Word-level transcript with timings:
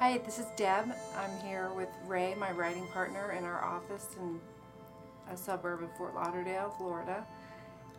Hi, 0.00 0.16
this 0.16 0.38
is 0.38 0.46
Deb. 0.56 0.94
I'm 1.18 1.46
here 1.46 1.68
with 1.76 1.90
Ray, 2.06 2.34
my 2.34 2.52
writing 2.52 2.86
partner, 2.86 3.32
in 3.32 3.44
our 3.44 3.62
office 3.62 4.06
in 4.18 4.40
a 5.30 5.36
suburb 5.36 5.82
of 5.82 5.94
Fort 5.98 6.14
Lauderdale, 6.14 6.74
Florida, 6.78 7.22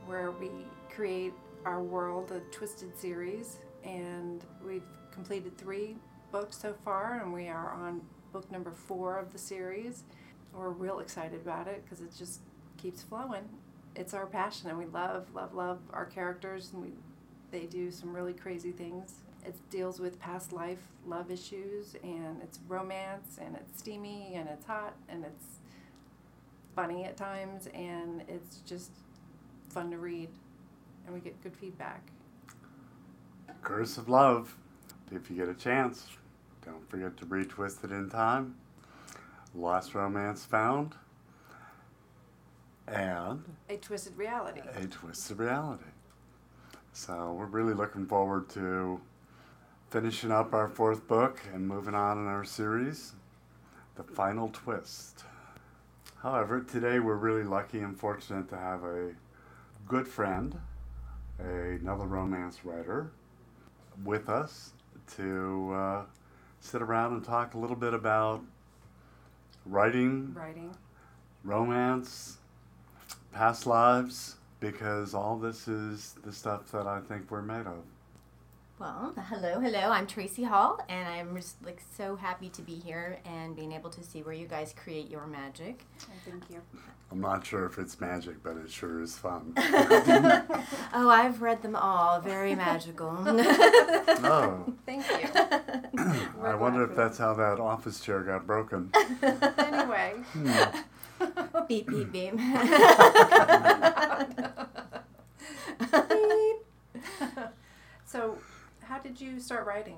where 0.07 0.31
we 0.31 0.49
create 0.89 1.31
our 1.63 1.83
world, 1.83 2.31
a 2.31 2.39
twisted 2.51 2.97
series, 2.97 3.57
and 3.83 4.43
we've 4.65 4.81
completed 5.13 5.55
three 5.59 5.95
books 6.31 6.57
so 6.57 6.73
far, 6.83 7.21
and 7.21 7.31
we 7.31 7.49
are 7.49 7.71
on 7.71 8.01
book 8.33 8.51
number 8.51 8.71
four 8.71 9.19
of 9.19 9.31
the 9.31 9.37
series. 9.37 10.01
We're 10.55 10.69
real 10.69 11.01
excited 11.01 11.41
about 11.41 11.67
it 11.67 11.83
because 11.83 12.01
it 12.03 12.11
just 12.17 12.39
keeps 12.77 13.03
flowing. 13.03 13.47
It's 13.95 14.15
our 14.15 14.25
passion, 14.25 14.71
and 14.71 14.79
we 14.79 14.87
love, 14.87 15.27
love, 15.35 15.53
love 15.53 15.77
our 15.93 16.07
characters, 16.07 16.71
and 16.73 16.81
we 16.81 16.93
they 17.51 17.67
do 17.67 17.91
some 17.91 18.11
really 18.11 18.33
crazy 18.33 18.71
things. 18.71 19.17
It 19.45 19.55
deals 19.69 19.99
with 19.99 20.19
past 20.19 20.53
life 20.53 20.81
love 21.05 21.31
issues, 21.31 21.95
and 22.03 22.41
it's 22.43 22.59
romance, 22.67 23.39
and 23.41 23.55
it's 23.55 23.79
steamy, 23.79 24.33
and 24.35 24.47
it's 24.47 24.65
hot, 24.65 24.95
and 25.09 25.25
it's 25.25 25.45
funny 26.75 27.05
at 27.05 27.17
times, 27.17 27.67
and 27.73 28.23
it's 28.27 28.57
just 28.57 28.91
fun 29.69 29.89
to 29.91 29.97
read, 29.97 30.29
and 31.05 31.15
we 31.15 31.21
get 31.21 31.41
good 31.41 31.55
feedback. 31.55 32.01
Curse 33.61 33.97
of 33.97 34.09
Love. 34.09 34.55
If 35.11 35.29
you 35.29 35.35
get 35.35 35.49
a 35.49 35.53
chance, 35.53 36.07
don't 36.65 36.89
forget 36.89 37.17
to 37.17 37.25
read 37.25 37.49
Twisted 37.49 37.91
in 37.91 38.09
Time, 38.09 38.55
Lost 39.53 39.93
Romance 39.93 40.45
Found, 40.45 40.95
and 42.87 43.43
A 43.69 43.77
twisted 43.77 44.17
reality. 44.17 44.61
A 44.75 44.85
Twisted 44.87 45.37
Reality. 45.37 45.83
So 46.93 47.33
we're 47.37 47.45
really 47.45 47.73
looking 47.73 48.05
forward 48.05 48.49
to 48.49 49.01
finishing 49.91 50.31
up 50.31 50.53
our 50.53 50.69
fourth 50.69 51.05
book 51.05 51.41
and 51.53 51.67
moving 51.67 51.93
on 51.93 52.17
in 52.17 52.25
our 52.25 52.45
series, 52.45 53.11
The 53.95 54.03
Final 54.03 54.47
Twist. 54.47 55.25
However, 56.23 56.61
today 56.61 56.99
we're 56.99 57.17
really 57.17 57.43
lucky 57.43 57.79
and 57.79 57.99
fortunate 57.99 58.47
to 58.51 58.57
have 58.57 58.85
a 58.85 59.09
good 59.89 60.07
friend, 60.07 60.57
another 61.37 62.05
romance 62.05 62.63
writer, 62.63 63.11
with 64.05 64.29
us 64.29 64.71
to 65.17 65.73
uh, 65.73 66.01
sit 66.61 66.81
around 66.81 67.11
and 67.11 67.25
talk 67.25 67.53
a 67.53 67.57
little 67.57 67.75
bit 67.75 67.93
about 67.93 68.41
writing, 69.65 70.33
Writing. 70.33 70.73
romance, 71.43 72.37
past 73.33 73.67
lives, 73.67 74.37
because 74.61 75.13
all 75.13 75.35
this 75.35 75.67
is 75.67 76.15
the 76.23 76.31
stuff 76.31 76.71
that 76.71 76.87
I 76.87 77.01
think 77.01 77.29
we're 77.29 77.41
made 77.41 77.67
of. 77.67 77.83
Well, 78.81 79.13
hello, 79.29 79.59
hello. 79.59 79.91
I'm 79.91 80.07
Tracy 80.07 80.41
Hall, 80.41 80.83
and 80.89 81.07
I'm 81.07 81.35
just 81.35 81.63
like 81.63 81.79
so 81.95 82.15
happy 82.15 82.49
to 82.49 82.63
be 82.63 82.73
here 82.73 83.19
and 83.25 83.55
being 83.55 83.73
able 83.73 83.91
to 83.91 84.03
see 84.03 84.23
where 84.23 84.33
you 84.33 84.47
guys 84.47 84.73
create 84.75 85.07
your 85.07 85.27
magic. 85.27 85.85
Oh, 86.01 86.13
thank 86.25 86.49
you. 86.49 86.61
I'm 87.11 87.21
not 87.21 87.45
sure 87.45 87.67
if 87.67 87.77
it's 87.77 88.01
magic, 88.01 88.41
but 88.41 88.57
it 88.57 88.71
sure 88.71 89.03
is 89.03 89.15
fun. 89.15 89.53
Oh, 90.95 91.09
I've 91.09 91.43
read 91.43 91.61
them 91.61 91.75
all. 91.75 92.21
Very 92.21 92.55
magical. 92.55 93.09
oh, 93.27 94.73
Thank 94.87 95.05
you. 95.11 95.29
I 96.41 96.55
wonder 96.55 96.83
if 96.83 96.95
that's 96.95 97.19
how 97.19 97.35
that 97.35 97.59
office 97.59 97.99
chair 97.99 98.21
got 98.23 98.47
broken. 98.47 98.91
Anyway. 99.21 100.13
beep, 101.67 101.87
beep, 101.87 102.11
beep. 102.11 102.33
so, 108.07 108.39
how 108.91 108.99
did 108.99 109.21
you 109.21 109.39
start 109.39 109.65
writing? 109.65 109.95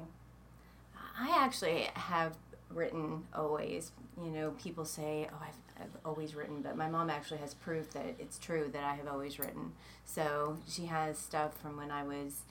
I 1.20 1.36
actually 1.44 1.88
have 1.96 2.38
written 2.70 3.24
always. 3.34 3.92
You 4.24 4.30
know, 4.30 4.52
people 4.52 4.86
say, 4.86 5.28
"Oh, 5.34 5.42
I've, 5.42 5.84
I've 5.84 5.98
always 6.06 6.36
written," 6.36 6.62
but 6.62 6.78
my 6.78 6.88
mom 6.88 7.10
actually 7.10 7.40
has 7.40 7.56
proof 7.56 7.90
that 7.94 8.06
it's 8.20 8.38
true 8.38 8.70
that 8.72 8.84
I 8.84 8.94
have 8.94 9.08
always 9.08 9.40
written. 9.40 9.72
So 10.06 10.58
she 10.70 10.86
has 10.86 11.18
stuff 11.18 11.60
from 11.60 11.76
when 11.76 11.90
I 11.90 12.04
was 12.04 12.42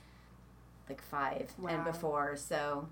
like 0.89 1.01
five 1.01 1.53
and 1.69 1.85
before. 1.85 2.37
So 2.37 2.89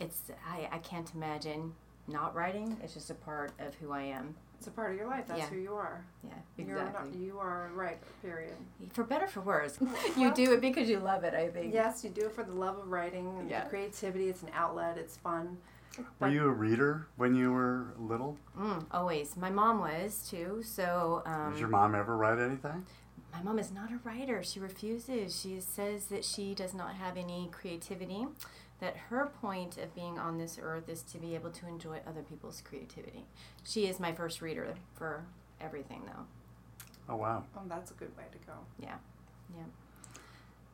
it's 0.00 0.22
I, 0.48 0.70
I 0.72 0.78
can't 0.78 1.10
imagine 1.14 1.74
not 2.08 2.34
writing. 2.34 2.78
It's 2.82 2.94
just 2.94 3.10
a 3.10 3.14
part 3.14 3.52
of 3.58 3.74
who 3.74 3.92
I 3.92 4.04
am. 4.04 4.34
It's 4.58 4.66
a 4.66 4.70
part 4.70 4.92
of 4.92 4.96
your 4.96 5.06
life. 5.06 5.24
That's 5.26 5.40
Yeah. 5.40 5.46
who 5.48 5.56
you 5.56 5.74
are. 5.74 6.04
Yeah, 6.22 6.30
You're 6.56 6.78
exactly. 6.78 7.10
not, 7.10 7.18
you 7.18 7.38
are 7.38 7.70
right. 7.74 7.98
Period. 8.22 8.54
For 8.92 9.04
better, 9.04 9.26
for 9.26 9.40
worse, 9.40 9.78
you 10.16 10.32
do 10.32 10.52
it 10.52 10.60
because 10.60 10.88
you 10.88 10.98
love 11.00 11.24
it. 11.24 11.34
I 11.34 11.48
think. 11.48 11.72
Yes, 11.74 12.02
you 12.04 12.10
do 12.10 12.26
it 12.26 12.32
for 12.32 12.42
the 12.44 12.52
love 12.52 12.78
of 12.78 12.88
writing 12.88 13.36
and 13.38 13.50
Yeah. 13.50 13.64
the 13.64 13.70
creativity. 13.70 14.28
It's 14.28 14.42
an 14.42 14.50
outlet. 14.54 14.96
It's 14.98 15.16
fun. 15.16 15.58
Were 15.98 16.04
But- 16.18 16.32
you 16.32 16.44
a 16.46 16.50
reader 16.50 17.06
when 17.16 17.34
you 17.34 17.52
were 17.52 17.88
little? 17.98 18.36
Mm, 18.58 18.84
always. 18.90 19.36
My 19.36 19.50
mom 19.50 19.78
was 19.80 20.26
too. 20.28 20.62
So. 20.64 21.22
Um, 21.26 21.52
Did 21.52 21.60
your 21.60 21.68
mom 21.68 21.94
ever 21.94 22.16
write 22.16 22.38
anything? 22.38 22.84
My 23.32 23.42
mom 23.42 23.58
is 23.58 23.72
not 23.72 23.90
a 23.90 23.98
writer. 24.04 24.42
She 24.44 24.60
refuses. 24.60 25.40
She 25.40 25.60
says 25.60 26.06
that 26.06 26.24
she 26.24 26.54
does 26.54 26.72
not 26.72 26.94
have 26.94 27.16
any 27.16 27.48
creativity, 27.52 28.26
that 28.80 28.96
her 29.08 29.30
point 29.40 29.78
of 29.78 29.94
being 29.94 30.18
on 30.18 30.38
this 30.38 30.58
earth 30.60 30.88
is 30.88 31.02
to 31.02 31.18
be 31.18 31.34
able 31.34 31.50
to 31.50 31.66
enjoy 31.66 32.00
other 32.06 32.22
people's 32.22 32.60
creativity. 32.60 33.24
She 33.64 33.86
is 33.86 34.00
my 34.00 34.12
first 34.12 34.42
reader 34.42 34.74
for 34.94 35.24
everything, 35.60 36.02
though. 36.06 36.24
Oh, 37.08 37.16
wow. 37.16 37.44
Oh, 37.56 37.62
that's 37.68 37.90
a 37.90 37.94
good 37.94 38.16
way 38.16 38.24
to 38.32 38.38
go. 38.46 38.52
Yeah. 38.78 38.96
Yeah. 39.56 39.64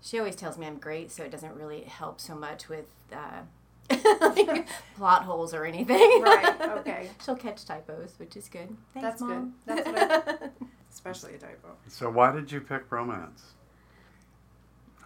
She 0.03 0.19
always 0.19 0.37
tells 0.37 0.56
me 0.56 0.66
I'm 0.66 0.78
great, 0.78 1.10
so 1.10 1.22
it 1.25 1.31
doesn't 1.31 1.55
really 1.55 1.83
help 1.83 2.21
so 2.21 2.34
much 2.34 2.69
with 2.69 2.87
uh, 3.12 3.43
plot 4.97 5.25
holes 5.25 5.53
or 5.53 5.65
anything. 5.66 6.22
Right, 6.22 6.56
okay. 6.78 7.10
She'll 7.25 7.37
catch 7.37 7.65
typos, 7.66 8.15
which 8.16 8.37
is 8.37 8.49
good. 8.49 8.75
Thanks, 8.94 9.21
That's 9.21 9.22
good. 9.22 9.28
Mom. 9.28 9.55
That's 9.66 9.87
what 9.87 10.53
Especially 10.91 11.34
a 11.34 11.39
typo. 11.39 11.77
So, 11.89 12.09
why 12.10 12.33
did 12.33 12.50
you 12.50 12.60
pick 12.60 12.91
romance? 12.91 13.43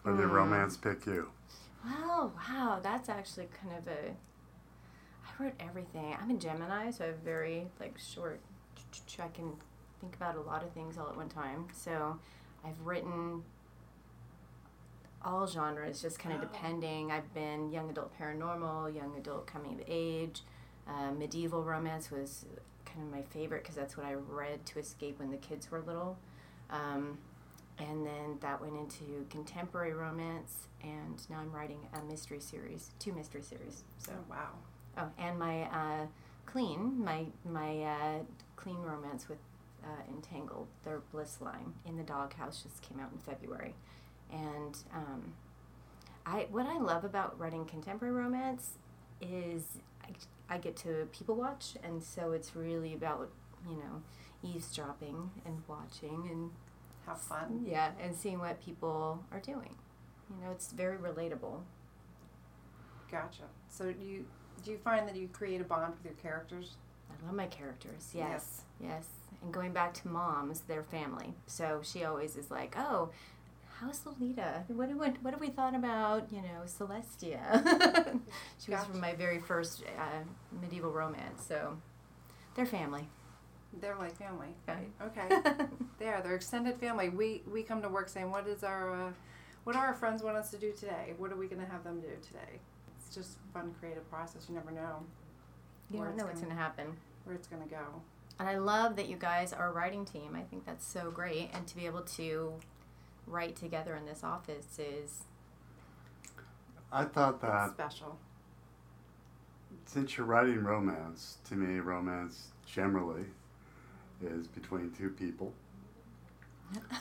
Or 0.05 0.13
did 0.13 0.27
Hmm. 0.27 0.33
romance 0.33 0.77
pick 0.77 1.07
you? 1.07 1.31
Well, 1.85 2.33
wow, 2.37 2.81
that's 2.83 3.09
actually 3.09 3.49
kind 3.61 3.77
of 3.77 3.87
a. 3.89 4.11
I 5.27 5.43
wrote 5.43 5.55
everything. 5.61 6.17
I'm 6.21 6.31
a 6.31 6.35
Gemini, 6.35 6.91
so 6.91 7.05
I 7.05 7.07
have 7.09 7.19
very 7.19 7.67
like 7.81 7.99
short. 7.99 8.41
I 9.19 9.29
can 9.29 9.53
think 10.01 10.15
about 10.17 10.37
a 10.37 10.41
lot 10.41 10.63
of 10.63 10.71
things 10.73 10.97
all 10.99 11.09
at 11.09 11.17
one 11.17 11.29
time. 11.29 11.67
So, 11.73 12.19
I've 12.65 12.81
written 12.85 13.43
all 15.23 15.47
genres, 15.47 16.01
just 16.03 16.19
kind 16.19 16.35
of 16.35 16.43
Oh. 16.43 16.45
depending. 16.53 17.11
I've 17.11 17.33
been 17.35 17.71
young 17.73 17.91
adult 17.91 18.17
paranormal, 18.19 18.95
young 18.95 19.17
adult 19.17 19.47
coming 19.47 19.75
of 19.75 19.83
age, 19.87 20.43
uh, 20.87 21.11
medieval 21.13 21.63
romance 21.63 22.11
was 22.11 22.45
kind 22.85 23.03
of 23.07 23.11
my 23.13 23.23
favorite 23.23 23.63
because 23.63 23.75
that's 23.75 23.97
what 23.97 24.05
I 24.07 24.15
read 24.15 24.65
to 24.67 24.79
escape 24.79 25.19
when 25.19 25.31
the 25.31 25.39
kids 25.39 25.71
were 25.71 25.81
little. 25.81 26.19
Um, 26.71 27.19
and 27.79 28.07
then 28.07 28.39
that 28.41 28.61
went 28.61 28.75
into 28.77 29.27
contemporary 29.31 29.93
romance, 29.93 30.69
and 30.83 31.21
now 31.29 31.39
I'm 31.39 31.51
writing 31.53 31.79
a 31.95 32.03
mystery 32.05 32.41
series, 32.41 32.91
two 32.99 33.13
mystery 33.13 33.43
series. 33.43 33.85
So, 33.99 34.13
Oh, 34.17 34.25
wow. 34.31 34.49
oh, 34.99 35.09
and 35.19 35.39
my 35.39 35.63
uh, 35.63 36.07
clean, 36.47 37.03
my 37.05 37.27
my 37.45 37.83
uh, 37.83 38.19
clean 38.57 38.77
romance 38.83 39.29
with 39.29 39.39
uh, 39.85 39.89
Entangled, 40.15 40.69
their 40.85 41.01
Bliss 41.13 41.39
line 41.41 41.75
in 41.87 41.97
the 41.97 42.03
doghouse 42.05 42.63
just 42.63 42.81
came 42.83 43.01
out 43.01 43.11
in 43.13 43.19
February, 43.19 43.75
and 44.33 44.79
um, 44.95 45.35
I 46.27 46.47
what 46.51 46.67
I 46.67 46.79
love 46.79 47.05
about 47.05 47.39
writing 47.39 47.65
contemporary 47.65 48.15
romance 48.15 48.79
is 49.21 49.79
I, 50.03 50.55
I 50.55 50.59
get 50.59 50.77
to 50.79 51.09
people 51.13 51.35
watch, 51.35 51.75
and 51.83 52.03
so 52.03 52.33
it's 52.33 52.55
really 52.55 52.95
about 52.95 53.31
you 53.69 53.77
know 53.77 54.03
eavesdropping 54.43 55.31
and 55.47 55.63
watching 55.67 56.29
and 56.31 56.51
Have 57.07 57.21
fun. 57.21 57.65
yeah, 57.67 57.91
and 58.03 58.15
seeing 58.15 58.39
what 58.39 58.65
people 58.65 59.23
are 59.31 59.41
doing. 59.41 59.75
You 60.31 60.45
know, 60.45 60.51
it's 60.53 60.73
very 60.73 60.97
relatable. 60.97 61.61
Gotcha. 63.11 63.43
So 63.69 63.93
do 63.93 64.05
you 64.05 64.25
do 64.65 64.71
you 64.71 64.79
find 64.79 65.07
that 65.09 65.17
you 65.17 65.29
create 65.29 65.61
a 65.61 65.65
bond 65.65 65.95
with 65.95 66.05
your 66.05 66.15
characters? 66.15 66.77
I 67.11 67.27
love 67.27 67.35
my 67.35 67.47
characters. 67.47 68.11
Yes, 68.15 68.63
yes. 68.81 69.07
And 69.43 69.53
going 69.53 69.73
back 69.73 69.93
to 69.95 70.09
mom's, 70.09 70.61
their 70.61 70.83
family. 70.83 71.35
So 71.47 71.81
she 71.85 72.05
always 72.05 72.37
is 72.37 72.51
like, 72.51 72.75
"Oh, 72.79 73.11
how's 73.79 74.05
Lolita? 74.07 74.65
What 74.69 74.89
do 74.89 74.97
what, 74.97 75.17
what 75.23 75.35
have 75.35 75.41
we 75.41 75.51
thought 75.51 75.75
about? 75.75 76.33
You 76.33 76.41
know, 76.43 76.63
Celestia." 76.67 78.19
she 78.59 78.71
was 78.71 78.85
from 78.85 79.01
my 79.01 79.15
very 79.15 79.39
first 79.41 79.83
uh, 79.99 80.25
medieval 80.63 80.91
romance. 80.91 81.45
So 81.47 81.77
they're 82.55 82.67
family. 82.67 83.07
They're 83.81 83.97
like 83.97 84.17
family. 84.17 84.55
Right. 84.67 84.91
Okay. 85.03 85.57
they 86.05 86.11
are. 86.11 86.21
They're 86.21 86.35
extended 86.35 86.79
family. 86.79 87.09
We 87.09 87.43
we 87.51 87.63
come 87.63 87.81
to 87.83 87.89
work 87.89 88.09
saying, 88.11 88.31
what 88.31 88.47
is 88.47 88.63
our, 88.63 88.93
uh, 88.93 89.11
what 89.65 89.73
do 89.73 89.79
our 89.79 89.95
friends 89.95 90.23
want 90.23 90.37
us 90.37 90.51
to 90.51 90.59
do 90.59 90.71
today? 90.73 91.15
What 91.17 91.33
are 91.33 91.37
we 91.37 91.47
going 91.47 91.65
to 91.65 91.71
have 91.71 91.83
them 91.83 92.01
do 92.01 92.09
today? 92.23 92.61
It's 92.99 93.15
just 93.15 93.39
fun, 93.55 93.75
creative 93.81 94.09
process. 94.11 94.45
You 94.49 94.55
never 94.55 94.71
know 94.71 95.03
you 95.91 95.99
Where 95.99 96.09
don't 96.09 96.15
it's 96.15 96.23
know 96.23 96.27
what's 96.29 96.41
gonna- 96.41 96.55
going 96.55 96.57
to 96.59 96.63
happen. 96.63 96.97
where 97.25 97.35
it's 97.35 97.49
going 97.49 97.63
to 97.63 97.69
go. 97.69 98.03
And 98.39 98.49
I 98.49 98.59
love 98.59 98.97
that 98.97 99.09
you 99.09 99.17
guys 99.17 99.53
are 99.55 99.69
a 99.69 99.73
writing 99.73 100.05
team. 100.05 100.35
I 100.37 100.43
think 100.43 100.67
that's 100.67 100.85
so 100.85 101.11
great. 101.11 101.49
And 101.55 101.67
to 101.69 101.77
be 101.77 101.87
able 101.87 102.03
to 102.03 102.53
write 103.27 103.57
together 103.57 103.95
in 103.95 104.05
this 104.05 104.23
office 104.25 104.79
is 104.79 105.25
I 106.93 107.05
thought 107.05 107.35
It's 107.35 107.43
that 107.43 107.71
special. 107.71 108.19
since 109.87 110.17
you're 110.19 110.27
writing 110.27 110.63
romance, 110.65 111.39
to 111.49 111.55
me, 111.55 111.81
romance 111.81 112.49
generally 112.67 113.25
is 114.23 114.47
between 114.49 114.91
two 114.93 115.11
people. 115.11 115.53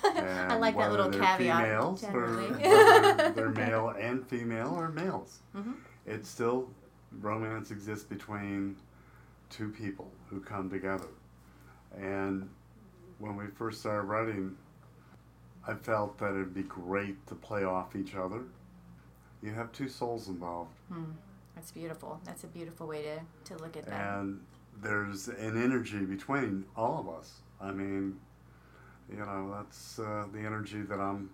I 0.04 0.56
like 0.58 0.78
that 0.78 0.92
little 0.92 1.10
they're 1.10 1.22
caveat. 1.22 1.64
Females, 1.64 2.04
or 2.06 2.28
whether 2.60 3.30
they're 3.32 3.50
male 3.66 3.90
and 4.00 4.26
female, 4.28 4.74
or 4.78 4.90
males. 4.90 5.40
Mhm. 5.56 5.76
It's 6.06 6.30
still 6.30 6.70
romance 7.22 7.72
exists 7.72 8.06
between 8.06 8.76
two 9.50 9.70
people 9.70 10.12
who 10.30 10.40
come 10.40 10.70
together. 10.70 11.08
And 11.98 12.50
when 13.20 13.36
we 13.36 13.46
first 13.48 13.80
started 13.82 14.08
writing, 14.08 14.58
I 15.68 15.76
felt 15.76 16.18
that 16.18 16.32
it'd 16.32 16.54
be 16.54 16.64
great 16.64 17.26
to 17.28 17.36
play 17.36 17.64
off 17.64 17.96
each 17.96 18.16
other. 18.16 18.42
You 19.42 19.52
have 19.54 19.72
two 19.72 19.88
souls 19.90 20.28
involved, 20.28 20.72
Hmm. 20.92 21.04
That's 21.56 21.72
beautiful. 21.72 22.20
That's 22.26 22.44
a 22.44 22.48
beautiful 22.48 22.88
way 22.88 23.04
to, 23.04 23.20
to 23.54 23.62
look 23.62 23.78
at 23.78 23.86
that. 23.86 24.18
and 24.18 24.42
there's 24.82 25.28
an 25.28 25.62
energy 25.62 26.00
between 26.00 26.66
all 26.76 27.00
of 27.00 27.08
us. 27.16 27.42
I 27.62 27.72
mean, 27.72 28.20
you 29.14 29.20
know, 29.20 29.56
that's 29.56 30.00
uh, 30.00 30.26
the 30.34 30.40
energy 30.40 30.82
that 30.82 31.00
I'm 31.00 31.30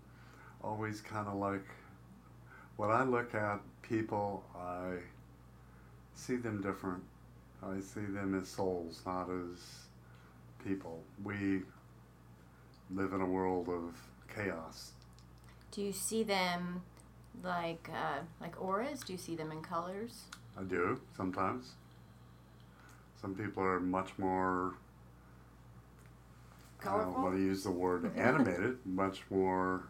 always 0.63 1.01
kind 1.01 1.27
of 1.27 1.35
like. 1.35 1.65
When 2.75 2.91
I 2.91 3.03
look 3.03 3.33
at 3.35 3.59
people, 3.81 4.43
I 4.55 4.97
see 6.13 6.35
them 6.35 6.61
different. 6.61 7.03
I 7.63 7.79
see 7.79 8.01
them 8.01 8.39
as 8.39 8.47
souls, 8.47 9.01
not 9.05 9.29
as 9.29 9.59
people. 10.65 11.01
We 11.23 11.61
live 12.91 13.13
in 13.13 13.21
a 13.21 13.25
world 13.25 13.69
of 13.69 13.95
chaos. 14.33 14.91
Do 15.71 15.81
you 15.81 15.93
see 15.93 16.23
them 16.23 16.81
like 17.43 17.89
uh, 17.93 18.19
like 18.41 18.61
auras? 18.61 19.01
Do 19.01 19.13
you 19.13 19.19
see 19.19 19.35
them 19.35 19.51
in 19.51 19.61
colors? 19.61 20.23
I 20.57 20.63
do 20.63 20.99
sometimes. 21.15 21.73
Some 23.21 23.35
people 23.35 23.63
are 23.63 23.79
much 23.79 24.17
more. 24.17 24.75
I 26.81 26.85
don't 26.85 26.99
Colorful? 27.01 27.23
want 27.23 27.35
to 27.35 27.41
use 27.41 27.63
the 27.63 27.71
word 27.71 28.11
animated, 28.17 28.77
much 28.85 29.21
more 29.29 29.83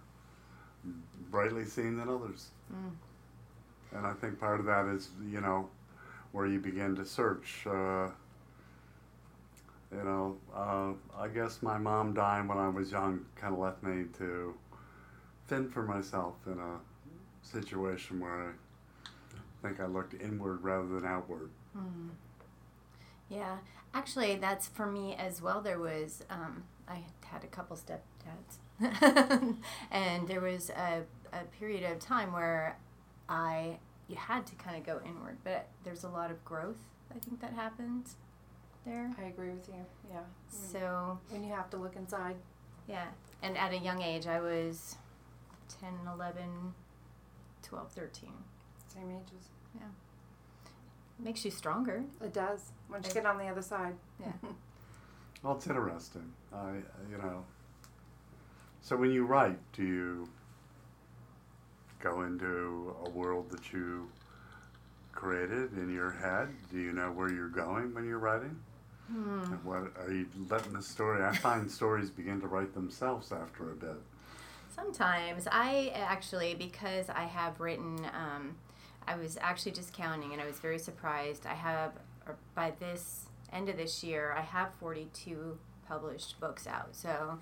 brightly 1.30 1.66
seen 1.66 1.98
than 1.98 2.10
others. 2.10 2.50
Mm. 2.74 3.98
And 3.98 4.08
I 4.08 4.14
think 4.14 4.40
part 4.40 4.60
of 4.60 4.66
that 4.68 4.86
is, 4.88 5.10
you 5.30 5.42
know, 5.42 5.70
where 6.32 6.46
you 6.46 6.60
begin 6.60 6.96
to 6.96 7.06
search. 7.06 7.66
Uh, 7.66 8.10
you 9.92 10.04
know, 10.04 10.38
uh, 10.56 10.92
I 11.20 11.28
guess 11.28 11.64
my 11.64 11.78
mom 11.78 12.14
dying 12.14 12.48
when 12.48 12.60
I 12.60 12.70
was 12.70 12.92
young 12.92 13.26
kind 13.36 13.54
of 13.54 13.60
left 13.60 13.82
me 13.82 14.06
to 14.20 14.54
fend 15.48 15.74
for 15.74 15.82
myself 15.82 16.36
in 16.46 16.60
a 16.60 16.78
situation 17.42 18.20
where 18.20 18.54
I 19.04 19.68
think 19.68 19.80
I 19.80 19.88
looked 19.88 20.14
inward 20.22 20.64
rather 20.64 20.88
than 20.88 21.06
outward. 21.06 21.50
Mm. 21.76 22.10
Yeah, 23.30 23.58
actually, 23.94 24.36
that's 24.36 24.68
for 24.68 24.86
me 24.86 25.16
as 25.16 25.42
well. 25.42 25.62
There 25.62 25.80
was 25.80 26.24
um, 26.30 26.64
I 26.90 27.04
had 27.26 27.44
a 27.44 27.48
couple 27.48 27.78
stepdads, 27.78 29.56
and 29.92 30.28
there 30.28 30.42
was 30.42 30.70
a, 30.72 31.04
a 31.32 31.44
period 31.60 31.90
of 31.90 32.00
time 32.00 32.34
where 32.34 32.78
I 33.28 33.78
you 34.08 34.16
had 34.16 34.48
to 34.48 34.56
kind 34.56 34.76
of 34.76 34.84
go 34.86 35.00
inward, 35.06 35.38
but 35.44 35.68
there's 35.84 36.04
a 36.04 36.10
lot 36.10 36.32
of 36.32 36.44
growth. 36.44 36.80
I 37.16 37.20
think 37.20 37.40
that 37.42 37.54
happens 37.54 38.16
there. 38.86 39.12
I 39.20 39.26
agree 39.28 39.52
with 39.52 39.68
you. 39.68 39.86
Yeah. 40.12 40.22
So 40.50 41.20
when 41.30 41.44
you 41.44 41.54
have 41.54 41.70
to 41.72 41.78
look 41.78 41.96
inside, 41.96 42.36
yeah, 42.88 43.06
and 43.44 43.56
at 43.58 43.72
a 43.72 43.78
young 43.78 44.02
age, 44.02 44.26
I 44.26 44.40
was 44.42 44.96
10, 45.80 45.90
11, 46.12 46.74
12, 47.62 47.92
13. 47.92 48.30
same 48.88 49.12
ages. 49.12 49.50
Yeah. 49.76 49.88
Makes 51.20 51.46
you 51.46 51.52
stronger. 51.52 52.04
It 52.24 52.34
does. 52.34 52.72
Once 52.90 53.08
you 53.10 53.14
get 53.14 53.26
on 53.26 53.38
the 53.38 53.48
other 53.48 53.62
side. 53.62 53.96
Yeah. 54.20 54.32
Well, 55.44 55.56
it's 55.56 55.68
interesting. 55.68 56.34
I, 56.54 56.72
you 57.10 57.18
know. 57.18 57.46
So 58.82 58.98
when 58.98 59.12
you 59.12 59.26
write, 59.26 59.58
do 59.74 59.84
you 59.84 60.30
go 62.00 62.24
into 62.24 62.96
a 63.06 63.10
world 63.10 63.50
that 63.52 63.72
you 63.72 64.10
created 65.12 65.74
in 65.74 65.94
your 65.94 66.12
head? 66.12 66.50
Do 66.72 66.80
you 66.80 66.92
know 66.94 67.12
where 67.12 67.32
you're 67.32 67.50
going 67.50 67.94
when 67.94 68.06
you're 68.06 68.20
writing? 68.20 68.58
Hmm. 69.08 69.42
What 69.64 69.92
are 70.00 70.12
you 70.12 70.28
letting 70.50 70.74
the 70.74 70.82
story? 70.82 71.24
I 71.24 71.36
find 71.36 71.70
stories 71.70 72.10
begin 72.10 72.40
to 72.42 72.48
write 72.48 72.74
themselves 72.74 73.32
after 73.32 73.72
a 73.72 73.76
bit. 73.76 73.98
Sometimes 74.74 75.48
I 75.52 75.92
actually, 75.96 76.54
because 76.54 77.10
I 77.10 77.24
have 77.24 77.60
written, 77.60 78.06
um, 78.14 78.56
I 79.08 79.16
was 79.16 79.38
actually 79.42 79.72
just 79.72 79.94
counting 79.94 80.32
and 80.32 80.42
I 80.42 80.46
was 80.46 80.60
very 80.60 80.80
surprised. 80.80 81.46
I 81.46 81.56
have, 81.56 81.94
by 82.54 82.72
this 82.80 83.29
end 83.54 83.70
of 83.70 83.78
this 83.78 84.04
year, 84.04 84.34
I 84.38 84.42
have 84.42 84.74
42 84.80 85.58
published 85.88 86.40
books 86.40 86.68
out. 86.68 86.96
So, 86.96 87.40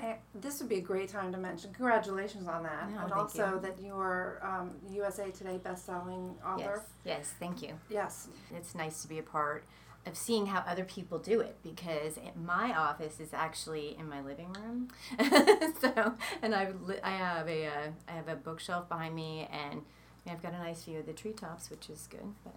Eh, 0.00 0.14
This 0.32 0.60
would 0.60 0.68
be 0.68 0.76
a 0.76 0.80
great 0.80 1.08
time 1.08 1.32
to 1.32 1.38
mention. 1.38 1.72
Congratulations 1.72 2.46
on 2.46 2.62
that, 2.62 2.88
No, 2.88 3.00
and 3.00 3.12
also 3.12 3.54
you. 3.54 3.60
that 3.62 3.80
you 3.80 3.94
are 3.98 4.38
um, 4.44 4.70
USA 4.88 5.30
Today 5.32 5.58
best-selling 5.58 6.36
author. 6.46 6.60
yes, 6.60 6.80
yes, 7.04 7.34
thank 7.40 7.62
you. 7.62 7.74
Yes. 7.90 8.28
It's 8.54 8.76
nice 8.76 9.02
to 9.02 9.08
be 9.08 9.18
a 9.18 9.24
part 9.24 9.64
of 10.06 10.16
seeing 10.16 10.46
how 10.46 10.60
other 10.68 10.84
people 10.84 11.18
do 11.18 11.40
it 11.40 11.56
because 11.64 12.16
my 12.36 12.72
office 12.76 13.18
is 13.18 13.34
actually 13.34 13.96
in 13.98 14.08
my 14.08 14.20
living 14.22 14.52
room. 14.52 14.88
so, 15.80 16.14
and 16.42 16.54
I 16.54 16.70
li- 16.84 17.00
I 17.02 17.10
have 17.10 17.48
a 17.48 17.66
uh, 17.66 17.90
I 18.06 18.12
have 18.12 18.28
a 18.28 18.36
bookshelf 18.36 18.88
behind 18.88 19.16
me, 19.16 19.48
and 19.50 19.82
I've 20.30 20.40
got 20.42 20.52
a 20.54 20.58
nice 20.58 20.84
view 20.84 21.00
of 21.00 21.06
the 21.06 21.12
treetops, 21.12 21.70
which 21.70 21.90
is 21.90 22.06
good. 22.08 22.34
But 22.44 22.54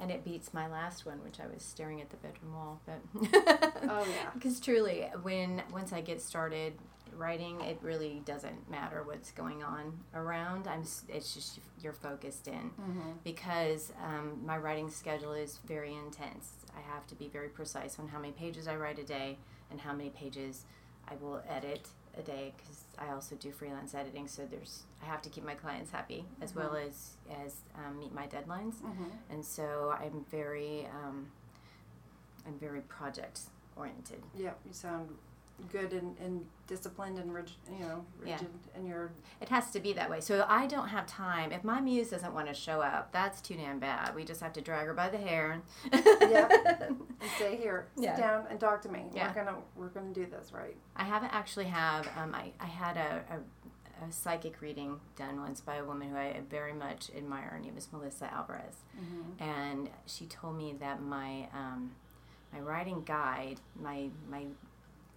and 0.00 0.10
it 0.10 0.24
beats 0.24 0.52
my 0.54 0.66
last 0.68 1.04
one, 1.06 1.22
which 1.22 1.38
I 1.40 1.46
was 1.52 1.62
staring 1.62 2.00
at 2.00 2.10
the 2.10 2.16
bedroom 2.16 2.54
wall. 2.54 2.80
But 2.86 3.00
Oh 3.88 4.04
yeah. 4.08 4.30
because 4.34 4.60
truly, 4.60 5.02
when 5.22 5.62
once 5.72 5.92
I 5.92 6.00
get 6.00 6.20
started 6.20 6.74
writing, 7.16 7.60
it 7.60 7.78
really 7.82 8.22
doesn't 8.24 8.70
matter 8.70 9.02
what's 9.02 9.30
going 9.32 9.62
on 9.62 9.98
around. 10.14 10.66
I'm 10.66 10.84
it's 11.08 11.34
just 11.34 11.58
you're 11.82 11.92
focused 11.92 12.46
in 12.48 12.70
Mm-hmm. 12.80 13.10
because 13.24 13.92
um, 14.04 14.40
my 14.46 14.56
writing 14.56 14.90
schedule 14.90 15.32
is 15.32 15.58
very 15.66 15.92
intense. 15.94 16.50
I 16.76 16.80
have 16.94 17.06
to 17.08 17.14
be 17.14 17.28
very 17.28 17.48
precise 17.48 17.98
on 17.98 18.08
how 18.08 18.18
many 18.20 18.32
pages 18.32 18.68
I 18.68 18.76
write 18.76 18.98
a 18.98 19.04
day 19.04 19.38
and 19.70 19.80
how 19.80 19.92
many 19.92 20.10
pages 20.10 20.64
I 21.08 21.14
will 21.20 21.42
edit 21.48 21.88
a 22.16 22.22
day 22.22 22.52
because 22.56 22.84
I 23.00 23.12
also 23.12 23.34
do 23.36 23.50
freelance 23.50 23.94
editing. 23.94 24.28
So 24.28 24.46
there's 24.46 24.84
I 25.02 25.06
have 25.06 25.22
to 25.22 25.30
keep 25.30 25.44
my 25.44 25.54
clients 25.54 25.90
happy 25.90 26.24
as 26.40 26.54
well 26.54 26.76
as 26.76 27.16
as 27.44 27.56
um, 27.74 27.98
meet 27.98 28.12
my 28.12 28.26
deadlines. 28.26 28.74
Mm-hmm. 28.82 29.04
And 29.30 29.44
so 29.44 29.96
I'm 29.98 30.24
very 30.30 30.86
um, 30.86 31.28
I'm 32.46 32.58
very 32.58 32.82
project 32.82 33.40
oriented. 33.76 34.22
Yep. 34.36 34.58
You 34.66 34.72
sound 34.72 35.08
good 35.72 35.92
and, 35.92 36.16
and 36.18 36.44
disciplined 36.66 37.18
and 37.18 37.32
rigid. 37.34 37.56
You 37.72 37.84
know, 37.86 38.04
Yeah. 38.24 38.34
rigid 38.34 38.48
in 38.76 38.86
your. 38.86 39.10
It 39.40 39.48
has 39.48 39.70
to 39.72 39.80
be 39.80 39.92
that 39.94 40.08
way. 40.10 40.20
So 40.20 40.44
I 40.48 40.66
don't 40.66 40.88
have 40.88 41.06
time. 41.06 41.52
If 41.52 41.64
my 41.64 41.80
muse 41.80 42.10
doesn't 42.10 42.32
want 42.34 42.48
to 42.48 42.54
show 42.54 42.80
up, 42.80 43.12
that's 43.12 43.40
too 43.40 43.54
damn 43.54 43.78
bad. 43.78 44.14
We 44.14 44.24
just 44.24 44.40
have 44.40 44.52
to 44.54 44.60
drag 44.60 44.86
her 44.86 44.94
by 44.94 45.08
the 45.08 45.18
hair. 45.18 45.60
Yep. 45.92 46.52
And 47.22 47.30
say 47.38 47.56
here, 47.56 47.86
sit 47.96 48.04
Yeah. 48.04 48.16
down 48.16 48.46
and 48.48 48.58
talk 48.58 48.80
to 48.82 48.88
me. 48.88 49.04
Yeah. 49.12 49.28
We're 49.28 49.44
gonna 49.44 49.58
we're 49.76 49.88
gonna 49.88 50.12
do 50.12 50.26
this 50.26 50.52
right. 50.52 50.76
I 50.96 51.04
haven't 51.04 51.34
actually 51.34 51.66
have. 51.66 52.08
Um, 52.16 52.34
I, 52.34 52.52
I 52.58 52.66
had 52.66 52.96
a, 52.96 53.22
a, 53.34 54.06
a 54.08 54.12
psychic 54.12 54.62
reading 54.62 54.98
done 55.16 55.38
once 55.40 55.60
by 55.60 55.76
a 55.76 55.84
woman 55.84 56.08
who 56.10 56.16
I 56.16 56.40
very 56.48 56.72
much 56.72 57.10
admire. 57.14 57.48
Her 57.50 57.58
name 57.58 57.76
is 57.76 57.88
Melissa 57.92 58.32
Alvarez, 58.32 58.76
Mm-hmm. 58.98 59.42
and 59.42 59.90
she 60.06 60.24
told 60.26 60.56
me 60.56 60.74
that 60.80 61.02
my 61.02 61.48
um, 61.52 61.90
my 62.52 62.60
writing 62.60 63.02
guide, 63.04 63.60
my 63.78 64.08
my 64.30 64.46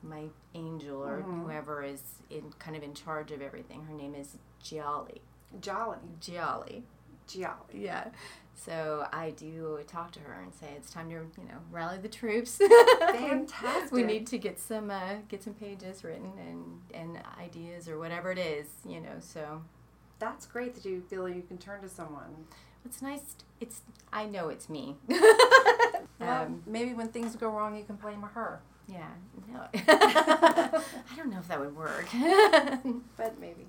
my 0.04 0.26
angel 0.54 1.04
or 1.04 1.22
Mhm. 1.22 1.44
whoever 1.44 1.82
is 1.84 2.02
in 2.30 2.52
kind 2.60 2.76
of 2.78 2.84
in 2.84 2.94
charge 2.94 3.32
of 3.32 3.42
everything. 3.42 3.84
Her 3.86 3.94
name 3.94 4.14
is 4.16 4.38
Giali. 4.64 5.20
Jolly, 5.62 5.98
Giali. 6.20 6.84
jolly. 7.28 7.54
Yeah. 7.74 8.10
So 8.56 9.08
I 9.12 9.32
do 9.32 9.80
talk 9.88 10.12
to 10.12 10.20
her 10.20 10.34
and 10.42 10.54
say 10.54 10.74
it's 10.78 10.92
time 10.92 11.10
to 11.10 11.16
you 11.16 11.48
know 11.48 11.60
rally 11.72 11.98
the 11.98 12.08
troops. 12.10 12.58
Fantastic. 13.00 13.92
we 13.92 14.04
need 14.04 14.28
to 14.28 14.38
get 14.38 14.60
some 14.60 14.90
uh, 14.92 15.16
get 15.28 15.44
some 15.44 15.54
pages 15.54 16.04
written 16.04 16.32
and 16.40 16.82
and 16.94 17.20
ideas 17.40 17.88
or 17.90 17.98
whatever 17.98 18.32
it 18.32 18.38
is 18.40 18.68
you 18.88 19.00
know. 19.02 19.20
So 19.20 19.62
That's 20.20 20.46
great 20.46 20.76
that 20.76 20.86
you 20.86 21.02
feel 21.02 21.28
you 21.28 21.42
can 21.44 21.58
turn 21.58 21.82
to 21.82 21.90
someone. 21.90 22.48
it's 22.86 23.02
nice. 23.02 23.36
It's 23.60 23.82
I 24.12 24.26
know 24.26 24.50
it's 24.50 24.70
me. 24.70 24.98
Well, 26.20 26.44
um, 26.44 26.64
maybe 26.66 26.94
when 26.94 27.10
things 27.10 27.36
go 27.36 27.50
wrong, 27.50 27.76
you 27.76 27.84
can 27.84 27.96
blame 27.98 28.22
her. 28.22 28.62
Yeah. 28.88 29.08
No. 29.52 29.62
I 29.74 31.16
don't 31.16 31.30
know 31.30 31.40
if 31.40 31.48
that 31.48 31.60
would 31.60 31.76
work. 31.76 32.08
But 33.18 33.40
maybe. 33.40 33.66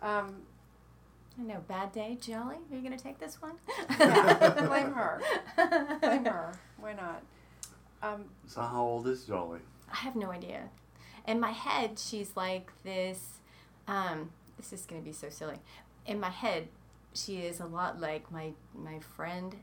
Um, 0.00 0.42
I 1.38 1.42
know. 1.42 1.60
Bad 1.66 1.92
day, 1.92 2.18
Jolly. 2.20 2.56
Are 2.70 2.76
you 2.76 2.82
gonna 2.82 2.98
take 2.98 3.18
this 3.18 3.40
one? 3.40 3.54
yeah, 3.98 4.50
blame 4.66 4.92
her. 4.92 5.20
Blame 6.00 6.24
her. 6.26 6.52
Why 6.78 6.92
not? 6.92 7.22
Um, 8.02 8.24
So 8.46 8.60
how 8.62 8.82
old 8.82 9.06
is 9.06 9.24
Jolly? 9.24 9.60
I 9.90 9.96
have 9.96 10.16
no 10.16 10.30
idea. 10.30 10.68
In 11.26 11.38
my 11.40 11.52
head, 11.52 11.98
she's 11.98 12.32
like 12.36 12.70
this. 12.84 13.40
Um, 13.88 14.30
this 14.56 14.72
is 14.72 14.84
gonna 14.86 15.00
be 15.02 15.12
so 15.12 15.28
silly. 15.30 15.56
In 16.06 16.18
my 16.20 16.30
head, 16.30 16.68
she 17.14 17.38
is 17.38 17.60
a 17.60 17.66
lot 17.66 18.00
like 18.00 18.30
my 18.30 18.52
my 18.74 18.98
friend 19.00 19.56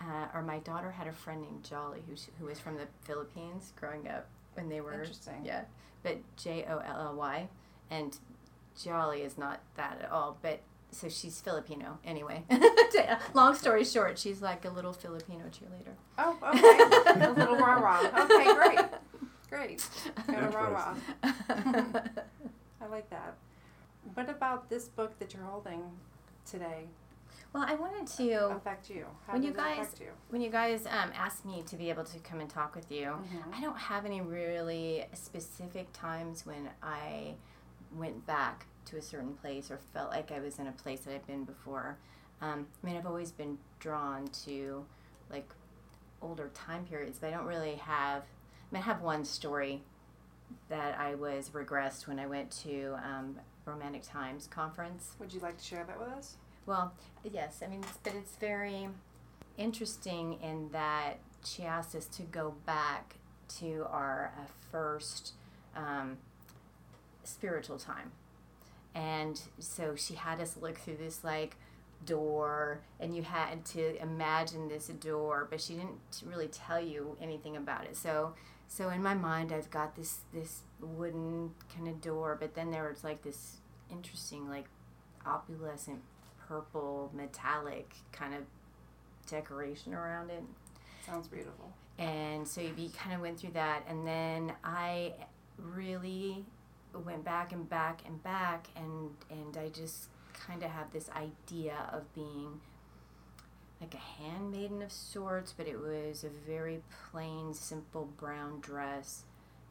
uh, 0.00 0.26
or 0.34 0.42
my 0.42 0.58
daughter 0.60 0.90
had 0.90 1.06
a 1.06 1.12
friend 1.12 1.42
named 1.42 1.62
Jolly 1.64 2.02
who, 2.08 2.14
who 2.38 2.46
was 2.46 2.58
from 2.58 2.76
the 2.76 2.86
Philippines 3.04 3.72
growing 3.78 4.08
up 4.08 4.26
when 4.54 4.68
they 4.68 4.80
were 4.80 4.92
Interesting. 4.94 5.42
yeah, 5.44 5.62
but 6.02 6.18
J 6.36 6.64
O 6.68 6.78
L 6.78 7.00
L 7.08 7.14
Y, 7.16 7.48
and 7.90 8.16
Jolly 8.82 9.22
is 9.22 9.36
not 9.38 9.60
that 9.76 10.00
at 10.02 10.10
all. 10.10 10.38
But 10.42 10.60
so 10.90 11.08
she's 11.08 11.40
Filipino 11.40 11.98
anyway. 12.04 12.44
Long 13.34 13.54
story 13.54 13.84
short, 13.84 14.18
she's 14.18 14.40
like 14.42 14.64
a 14.64 14.70
little 14.70 14.92
Filipino 14.92 15.44
cheerleader. 15.46 15.94
Oh, 16.18 16.36
okay. 16.42 17.24
a 17.26 17.30
little 17.32 17.56
rah 17.56 17.74
rah. 17.74 18.00
Okay, 18.24 18.54
great. 18.54 18.78
Great. 19.48 19.88
Got 20.26 20.44
a 20.44 20.48
rah 20.48 20.68
rah. 20.68 20.94
I 22.82 22.86
like 22.90 23.10
that. 23.10 23.34
What 24.14 24.28
about 24.30 24.70
this 24.70 24.88
book 24.88 25.18
that 25.18 25.34
you're 25.34 25.42
holding 25.44 25.82
today 26.50 26.86
Well, 27.52 27.64
I 27.66 27.74
wanted 27.74 28.06
to 28.18 28.50
affect 28.56 28.90
you? 28.90 29.06
How 29.26 29.32
When 29.32 29.42
you 29.42 29.52
guys- 29.52 29.78
affect 29.80 30.00
you? 30.00 30.12
when 30.28 30.40
you 30.40 30.50
guys 30.50 30.86
um, 30.86 31.10
asked 31.16 31.44
me 31.44 31.62
to 31.62 31.76
be 31.76 31.90
able 31.90 32.04
to 32.04 32.18
come 32.20 32.40
and 32.40 32.48
talk 32.48 32.76
with 32.76 32.90
you. 32.92 33.06
Mhm. 33.06 33.52
I 33.54 33.60
don't 33.60 33.76
have 33.76 34.04
any 34.04 34.20
really 34.20 35.06
specific 35.14 35.88
times 35.92 36.46
when 36.46 36.70
I 36.82 37.34
went 37.92 38.24
back 38.24 38.66
to 38.86 38.96
a 38.98 39.02
certain 39.02 39.34
place 39.34 39.68
or 39.70 39.78
felt 39.78 40.10
like 40.10 40.30
I 40.30 40.38
was 40.38 40.60
in 40.60 40.68
a 40.68 40.72
place 40.72 41.00
that 41.04 41.14
I've 41.14 41.26
been 41.26 41.44
before. 41.44 41.98
Um, 42.40 42.68
I 42.82 42.86
mean, 42.86 42.96
I've 42.96 43.06
always 43.06 43.32
been 43.32 43.58
drawn 43.80 44.28
to 44.44 44.86
like 45.28 45.48
older 46.22 46.50
time 46.54 46.84
periods, 46.86 47.18
but 47.18 47.28
I 47.28 47.30
don't 47.36 47.46
really 47.46 47.76
have. 47.76 48.22
I 48.22 48.74
mean, 48.74 48.82
I 48.82 48.86
have 48.86 49.02
one 49.02 49.24
story 49.24 49.82
that 50.68 50.98
I 50.98 51.16
was 51.16 51.50
regressed 51.50 52.06
when 52.06 52.20
I 52.20 52.26
went 52.26 52.52
to 52.62 52.96
um, 53.04 53.40
Romantic 53.64 54.02
Times 54.02 54.46
conference. 54.46 55.16
Would 55.18 55.32
you 55.32 55.40
like 55.40 55.58
to 55.58 55.64
share 55.64 55.82
that 55.84 55.98
with 55.98 56.08
us? 56.08 56.36
Well, 56.66 56.92
yes, 57.24 57.62
I 57.64 57.68
mean, 57.68 57.80
it's, 57.82 57.98
but 58.02 58.14
it's 58.14 58.36
very 58.36 58.88
interesting 59.56 60.38
in 60.42 60.70
that 60.72 61.14
she 61.44 61.64
asked 61.64 61.94
us 61.94 62.06
to 62.06 62.22
go 62.22 62.54
back 62.66 63.16
to 63.58 63.86
our 63.90 64.32
uh, 64.38 64.42
first 64.70 65.32
um, 65.74 66.18
spiritual 67.24 67.78
time. 67.78 68.12
And 68.94 69.40
so 69.58 69.94
she 69.96 70.14
had 70.14 70.40
us 70.40 70.56
look 70.60 70.78
through 70.78 70.96
this 70.96 71.22
like 71.22 71.56
door, 72.04 72.80
and 72.98 73.14
you 73.14 73.22
had 73.22 73.64
to 73.66 74.00
imagine 74.00 74.68
this 74.68 74.88
door, 74.88 75.46
but 75.50 75.60
she 75.60 75.74
didn't 75.74 76.22
really 76.24 76.48
tell 76.48 76.80
you 76.80 77.16
anything 77.20 77.56
about 77.56 77.84
it. 77.84 77.96
So, 77.96 78.34
so 78.68 78.88
in 78.90 79.02
my 79.02 79.14
mind, 79.14 79.52
I've 79.52 79.70
got 79.70 79.96
this 79.96 80.18
this 80.32 80.62
wooden 80.80 81.52
kind 81.74 81.88
of 81.88 82.00
door, 82.00 82.36
but 82.38 82.54
then 82.54 82.70
there 82.70 82.88
was 82.88 83.04
like 83.04 83.22
this 83.22 83.58
interesting 83.90 84.48
like 84.48 84.66
opalescent 85.26 86.00
purple 86.50 87.12
metallic 87.14 87.94
kind 88.10 88.34
of 88.34 88.40
decoration 89.30 89.94
around 89.94 90.30
it 90.30 90.42
Sounds 91.06 91.28
beautiful. 91.28 91.72
and 91.96 92.46
so 92.46 92.60
we 92.76 92.88
kind 92.88 93.14
of 93.14 93.20
went 93.20 93.38
through 93.38 93.52
that 93.52 93.84
and 93.88 94.04
then 94.04 94.52
i 94.64 95.12
really 95.58 96.44
went 97.04 97.24
back 97.24 97.52
and 97.52 97.68
back 97.70 98.00
and 98.04 98.20
back 98.24 98.66
and 98.74 99.10
and 99.30 99.56
i 99.56 99.68
just 99.68 100.08
kind 100.34 100.64
of 100.64 100.70
have 100.70 100.92
this 100.92 101.08
idea 101.10 101.76
of 101.92 102.12
being 102.16 102.60
like 103.80 103.94
a 103.94 104.22
handmaiden 104.22 104.82
of 104.82 104.90
sorts 104.90 105.54
but 105.56 105.68
it 105.68 105.78
was 105.80 106.24
a 106.24 106.28
very 106.50 106.82
plain 107.12 107.54
simple 107.54 108.08
brown 108.18 108.58
dress 108.60 109.22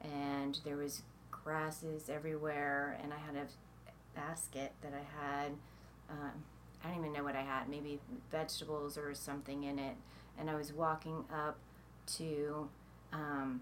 and 0.01 0.59
there 0.63 0.77
was 0.77 1.01
grasses 1.29 2.09
everywhere 2.09 2.97
and 3.03 3.11
i 3.13 3.17
had 3.17 3.35
a 3.35 4.17
basket 4.17 4.71
that 4.81 4.93
i 4.93 5.21
had 5.25 5.51
um, 6.09 6.31
i 6.83 6.87
don't 6.89 6.97
even 6.99 7.11
know 7.13 7.23
what 7.23 7.35
i 7.35 7.41
had 7.41 7.67
maybe 7.69 7.99
vegetables 8.31 8.97
or 8.97 9.13
something 9.13 9.63
in 9.63 9.77
it 9.79 9.95
and 10.39 10.49
i 10.49 10.55
was 10.55 10.71
walking 10.73 11.23
up 11.33 11.57
to 12.05 12.69
um, 13.13 13.61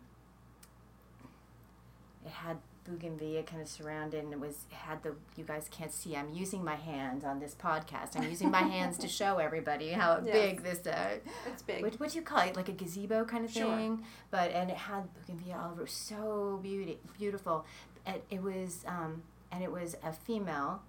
it 2.26 2.32
had 2.32 2.58
bougainvillea 2.86 3.44
kind 3.44 3.62
of 3.62 3.68
surrounded 3.68 4.24
and 4.24 4.32
it 4.32 4.40
was 4.40 4.64
had 4.72 5.04
the 5.04 5.14
you 5.36 5.44
guys 5.44 5.68
can't 5.70 5.92
see 5.92 6.16
i'm 6.16 6.30
using 6.34 6.64
my 6.64 6.76
hands 6.76 7.26
on 7.26 7.38
this 7.40 7.54
podcast 7.54 8.16
i'm 8.16 8.24
using 8.30 8.50
my 8.50 8.62
hands 8.62 8.98
to 8.98 9.10
show 9.10 9.38
everybody 9.48 9.90
how 9.90 10.22
Yes. 10.26 10.34
big 10.34 10.64
this 10.64 10.88
uh, 10.88 11.18
It's 11.48 11.62
big. 11.64 11.82
what, 11.84 12.00
what 12.00 12.12
do 12.12 12.18
you 12.18 12.22
call 12.24 12.40
it 12.48 12.56
like 12.56 12.70
a 12.70 12.72
gazebo 12.72 13.26
kind 13.26 13.44
of 13.44 13.52
thing 13.52 13.98
Sure. 13.98 14.06
but 14.32 14.52
and 14.52 14.70
it 14.72 14.78
had 14.78 15.04
bougainvillea 15.16 15.58
all 15.62 15.72
over 15.72 15.86
so 15.86 16.60
beauty 16.64 16.98
beautiful 17.18 17.66
it, 18.06 18.24
it 18.30 18.42
was 18.42 18.86
um, 18.88 19.22
and 19.52 19.62
it 19.64 19.72
was 19.72 19.98
a 20.02 20.14
female 20.14 20.82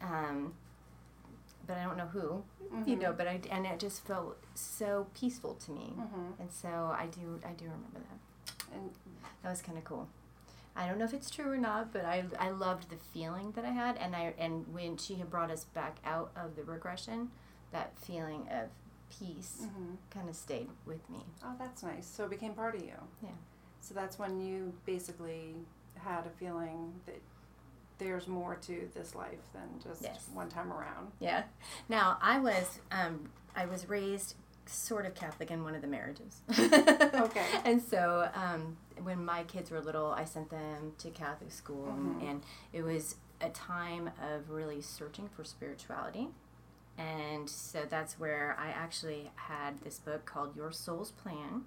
um, 0.00 0.52
but 1.68 1.76
i 1.76 1.84
don't 1.84 1.96
know 1.96 2.08
who 2.08 2.42
you 2.84 2.96
know 2.96 3.12
but 3.12 3.28
i 3.28 3.40
and 3.50 3.64
it 3.66 3.78
just 3.78 4.04
felt 4.04 4.36
so 4.54 5.06
peaceful 5.18 5.54
to 5.54 5.70
me 5.70 5.94
hmm 5.96 6.32
and 6.40 6.50
so 6.50 6.68
i 6.98 7.06
do 7.06 7.38
i 7.46 7.52
do 7.52 7.64
remember 7.66 8.00
that 8.08 8.18
And 8.74 8.90
that 9.42 9.50
was 9.50 9.62
kind 9.62 9.78
of 9.78 9.84
cool 9.84 10.08
i 10.76 10.86
don't 10.86 10.98
know 10.98 11.04
if 11.04 11.14
it's 11.14 11.30
true 11.30 11.50
or 11.50 11.56
not 11.58 11.92
but 11.92 12.04
i 12.04 12.24
i 12.38 12.50
loved 12.50 12.90
the 12.90 12.96
feeling 13.14 13.52
that 13.52 13.64
i 13.64 13.70
had 13.70 13.96
and 13.98 14.16
i 14.16 14.34
and 14.38 14.66
when 14.72 14.96
she 14.96 15.14
had 15.14 15.30
brought 15.30 15.50
us 15.50 15.64
back 15.64 15.98
out 16.04 16.30
of 16.36 16.56
the 16.56 16.64
regression 16.64 17.30
that 17.72 17.92
feeling 17.98 18.48
of 18.50 18.68
peace 19.18 19.62
mhm. 19.62 19.96
kind 20.10 20.28
of 20.28 20.36
stayed 20.36 20.68
with 20.84 21.08
me 21.08 21.20
oh, 21.44 21.54
that's 21.58 21.82
nice. 21.82 22.06
So 22.06 22.24
it 22.24 22.30
became 22.30 22.52
part 22.52 22.74
of 22.74 22.82
you. 22.82 22.98
Yeah. 23.22 23.30
So 23.80 23.94
that's 23.94 24.18
when 24.18 24.40
you 24.40 24.74
basically 24.84 25.54
had 25.96 26.26
a 26.26 26.30
feeling 26.38 26.92
that 27.06 27.20
there's 27.98 28.26
more 28.28 28.56
to 28.66 28.88
this 28.94 29.14
life 29.14 29.38
than 29.52 29.68
just 29.82 30.02
Yes. 30.02 30.28
one 30.32 30.48
time 30.48 30.72
around. 30.72 31.12
Yeah. 31.20 31.42
Now 31.88 32.18
I 32.22 32.38
was 32.38 32.78
um, 32.92 33.30
I 33.56 33.66
was 33.66 33.88
raised 33.88 34.34
sort 34.66 35.06
of 35.06 35.14
Catholic 35.14 35.50
in 35.50 35.64
one 35.64 35.74
of 35.74 35.80
the 35.82 35.88
marriages. 35.88 36.42
Okay. 37.18 37.44
And 37.64 37.82
so 37.82 38.28
um, 38.34 38.76
when 39.02 39.24
my 39.24 39.42
kids 39.44 39.70
were 39.70 39.80
little, 39.80 40.10
I 40.12 40.24
sent 40.24 40.50
them 40.50 40.92
to 40.98 41.10
Catholic 41.10 41.50
school, 41.52 41.88
and, 41.88 42.20
Mhm. 42.22 42.30
and 42.30 42.42
it 42.72 42.82
was 42.82 43.16
a 43.40 43.48
time 43.50 44.10
of 44.22 44.50
really 44.50 44.80
searching 44.80 45.28
for 45.28 45.42
spirituality. 45.44 46.28
And 46.96 47.48
so 47.48 47.84
that's 47.88 48.18
where 48.18 48.56
I 48.58 48.68
actually 48.70 49.30
had 49.36 49.80
this 49.80 49.98
book 49.98 50.24
called 50.26 50.54
Your 50.56 50.70
Soul's 50.72 51.10
Plan 51.12 51.64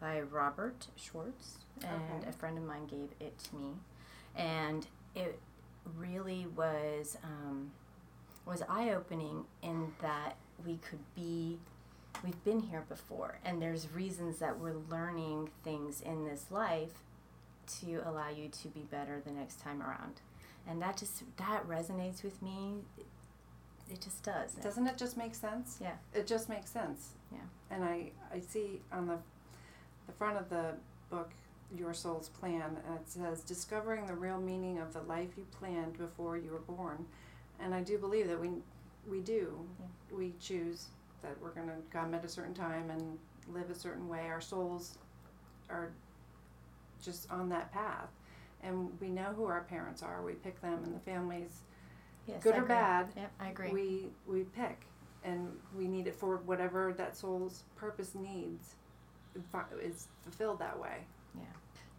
by 0.00 0.20
Robert 0.20 0.86
Schwartz, 0.96 1.58
and 1.82 2.02
Okay. 2.20 2.28
a 2.28 2.32
friend 2.32 2.56
of 2.58 2.64
mine 2.64 2.86
gave 2.86 3.10
it 3.20 3.38
to 3.38 3.56
me, 3.56 3.74
and 4.36 4.86
it 5.14 5.38
really 5.96 6.46
was 6.56 7.16
um, 7.22 7.70
was 8.46 8.62
eye 8.68 8.90
opening 8.90 9.44
in 9.62 9.92
that 10.00 10.36
we 10.64 10.78
could 10.88 10.98
be 11.14 11.58
we've 12.22 12.42
been 12.44 12.60
here 12.60 12.84
before 12.88 13.38
and 13.44 13.60
there's 13.60 13.88
reasons 13.92 14.38
that 14.38 14.58
we're 14.58 14.76
learning 14.90 15.50
things 15.62 16.00
in 16.00 16.24
this 16.24 16.46
life 16.50 17.02
to 17.80 18.02
allow 18.06 18.28
you 18.28 18.48
to 18.48 18.68
be 18.68 18.80
better 18.80 19.20
the 19.24 19.32
next 19.32 19.60
time 19.60 19.82
around 19.82 20.20
and 20.68 20.80
that 20.80 20.96
just 20.96 21.22
that 21.36 21.66
resonates 21.68 22.22
with 22.22 22.40
me 22.42 22.74
it, 22.96 23.06
it 23.90 24.00
just 24.00 24.22
does 24.22 24.52
Doesn't 24.54 24.86
it 24.86 24.96
just 24.96 25.16
make 25.16 25.34
sense? 25.34 25.78
Yeah. 25.80 25.92
It 26.14 26.26
just 26.26 26.48
makes 26.48 26.70
sense. 26.70 27.10
Yeah. 27.32 27.38
And 27.70 27.84
I, 27.84 28.10
I 28.32 28.40
see 28.40 28.80
on 28.92 29.06
the, 29.06 29.18
the 30.06 30.12
front 30.12 30.38
of 30.38 30.48
the 30.48 30.72
book, 31.10 31.30
Your 31.76 31.94
Soul's 31.94 32.28
Plan, 32.28 32.76
it 32.94 33.08
says, 33.08 33.42
discovering 33.42 34.06
the 34.06 34.14
real 34.14 34.40
meaning 34.40 34.78
of 34.78 34.92
the 34.92 35.02
life 35.02 35.30
you 35.36 35.46
planned 35.58 35.98
before 35.98 36.36
you 36.36 36.50
were 36.50 36.74
born. 36.74 37.04
And 37.60 37.74
I 37.74 37.82
do 37.82 37.98
believe 37.98 38.28
that 38.28 38.40
we, 38.40 38.50
we 39.08 39.20
do. 39.20 39.58
We 40.10 40.34
choose 40.40 40.86
that 41.22 41.40
we're 41.40 41.50
going 41.50 41.68
to 41.68 41.74
come 41.90 42.14
at 42.14 42.24
a 42.24 42.28
certain 42.28 42.54
time 42.54 42.90
and 42.90 43.18
live 43.52 43.70
a 43.70 43.74
certain 43.74 44.08
way. 44.08 44.26
Our 44.28 44.40
souls 44.40 44.98
are 45.70 45.90
just 47.02 47.30
on 47.30 47.48
that 47.50 47.72
path. 47.72 48.08
And 48.62 48.90
we 49.00 49.08
know 49.08 49.32
who 49.36 49.44
our 49.44 49.62
parents 49.62 50.02
are. 50.02 50.22
We 50.22 50.32
pick 50.32 50.60
them 50.60 50.80
and 50.84 50.94
the 50.94 51.00
families 51.00 51.62
yes, 52.26 52.42
good 52.42 52.54
I 52.54 52.58
or 52.58 52.60
agree. 52.60 52.68
bad, 52.74 53.08
yep 53.16 53.32
i 53.40 53.48
agree 53.48 53.70
we 53.70 54.08
we 54.26 54.44
pick 54.44 54.86
and 55.24 55.48
we 55.76 55.86
need 55.88 56.06
it 56.06 56.14
for 56.14 56.38
whatever 56.38 56.92
that 56.96 57.16
soul's 57.16 57.64
purpose 57.76 58.14
needs 58.14 58.74
is 59.82 60.08
fulfilled 60.24 60.58
that 60.60 60.78
way 60.78 60.98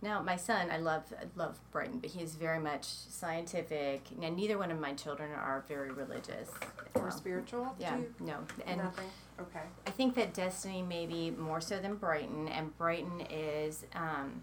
Now, 0.01 0.21
my 0.21 0.35
son, 0.35 0.69
I 0.69 0.77
love 0.77 1.03
I 1.19 1.25
love 1.35 1.59
Brighton, 1.71 1.99
but 1.99 2.11
he 2.11 2.21
is 2.21 2.35
very 2.35 2.59
much 2.59 2.83
scientific. 2.85 4.03
And 4.21 4.35
neither 4.35 4.57
one 4.57 4.71
of 4.71 4.79
my 4.79 4.93
children 4.93 5.31
are 5.31 5.63
very 5.67 5.91
religious. 5.91 6.49
or 6.95 7.05
Um, 7.05 7.11
spiritual 7.11 7.75
yeah, 7.79 7.97
you- 7.97 8.13
no. 8.19 8.37
And 8.65 8.77
nothing 8.77 9.09
okay 9.39 9.61
I 9.85 9.89
think 9.91 10.15
that 10.15 10.33
Destiny 10.33 10.81
maybe 10.81 11.31
more 11.31 11.59
so 11.59 11.79
than 11.79 11.95
Brighton, 11.95 12.47
and 12.47 12.77
Brighton 12.77 13.21
is. 13.29 13.85
Um, 13.93 14.41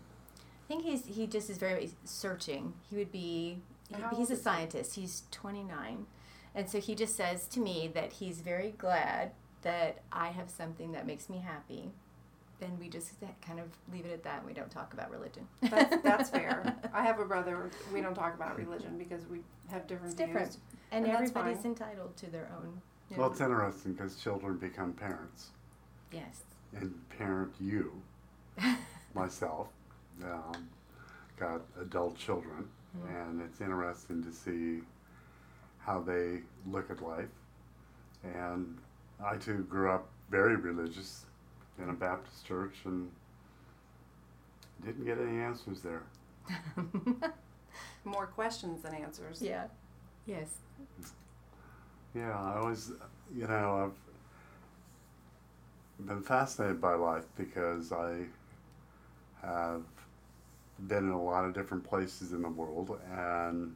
I 0.64 0.66
think 0.68 0.84
he's 0.84 1.04
he 1.06 1.26
just 1.26 1.48
is 1.50 1.58
very 1.58 1.92
searching. 2.04 2.74
He 2.90 2.96
would 2.96 3.12
be. 3.12 3.62
he- 3.88 4.16
he's 4.16 4.30
a 4.30 4.36
scientist. 4.36 4.94
He's 4.96 5.22
twenty 5.30 5.62
nine, 5.62 6.06
and 6.54 6.68
so 6.68 6.80
he 6.80 6.94
just 6.94 7.14
says 7.16 7.46
to 7.48 7.60
me 7.60 7.88
that 7.94 8.14
he's 8.14 8.40
very 8.40 8.72
glad 8.72 9.32
that 9.62 10.02
I 10.10 10.28
have 10.28 10.50
something 10.50 10.92
that 10.92 11.06
makes 11.06 11.28
me 11.28 11.38
happy. 11.38 11.92
Then 12.62 12.78
we 12.78 12.88
just 12.88 13.14
kind 13.44 13.58
of 13.58 13.66
leave 13.92 14.06
it 14.06 14.12
at 14.12 14.22
that. 14.22 14.38
and 14.38 14.46
We 14.46 14.52
don't 14.52 14.70
talk 14.70 14.92
about 14.92 15.10
religion. 15.10 15.48
that's, 15.62 16.00
that's 16.04 16.30
fair 16.38 16.76
i 16.94 17.02
have 17.02 17.18
a 17.18 17.24
brother 17.24 17.70
we 17.92 18.00
don't 18.00 18.14
talk 18.14 18.34
about 18.36 18.56
religion 18.56 18.96
because 18.96 19.26
we 19.26 19.40
have 19.68 19.88
different 19.88 20.12
It's 20.12 20.18
different. 20.20 20.48
views 20.52 20.58
and 20.92 21.04
And 21.04 21.12
everybody's 21.12 21.56
fine. 21.58 21.72
entitled 21.72 22.16
to 22.18 22.30
their 22.30 22.48
own. 22.56 22.80
you 23.10 23.16
Well, 23.16 23.26
know. 23.26 23.32
it's 23.32 23.40
interesting 23.40 23.94
because 23.94 24.14
children 24.16 24.58
become 24.58 24.92
parents. 24.92 25.48
Yes. 26.12 26.42
and 26.74 26.94
parent 27.18 27.52
you, 27.60 28.00
myself. 29.14 29.68
Um, 30.22 30.68
got 31.38 31.62
adult 31.80 32.16
children, 32.16 32.68
Mhm. 32.96 33.08
and 33.28 33.40
it's 33.42 33.60
interesting 33.60 34.22
to 34.22 34.30
see 34.30 34.82
how 35.80 36.00
they 36.00 36.42
look 36.66 36.90
at 36.90 37.02
life. 37.02 37.34
And 38.22 38.78
I 39.24 39.36
too 39.36 39.64
grew 39.68 39.90
up 39.90 40.06
very 40.30 40.54
religious 40.56 41.24
in 41.82 41.88
a 41.90 41.92
Baptist 41.94 42.46
church 42.46 42.76
and 42.84 43.10
didn't 44.84 45.04
get 45.04 45.18
any 45.18 45.40
answers 45.40 45.80
there. 45.82 46.02
More 48.04 48.26
questions 48.26 48.82
than 48.82 48.94
answers. 48.94 49.40
yeah. 49.42 49.64
Yes. 50.26 50.56
Yeah, 52.14 52.38
I 52.38 52.58
always, 52.58 52.92
you 53.34 53.46
know, 53.46 53.92
I've 56.00 56.06
been 56.06 56.22
fascinated 56.22 56.80
by 56.80 56.94
life 56.94 57.24
because 57.36 57.90
I 57.92 58.24
have 59.40 59.82
been 60.88 61.04
in 61.04 61.10
a 61.10 61.22
lot 61.22 61.44
of 61.44 61.54
different 61.54 61.84
places 61.84 62.32
in 62.32 62.42
the 62.42 62.48
world 62.48 62.98
and 63.12 63.74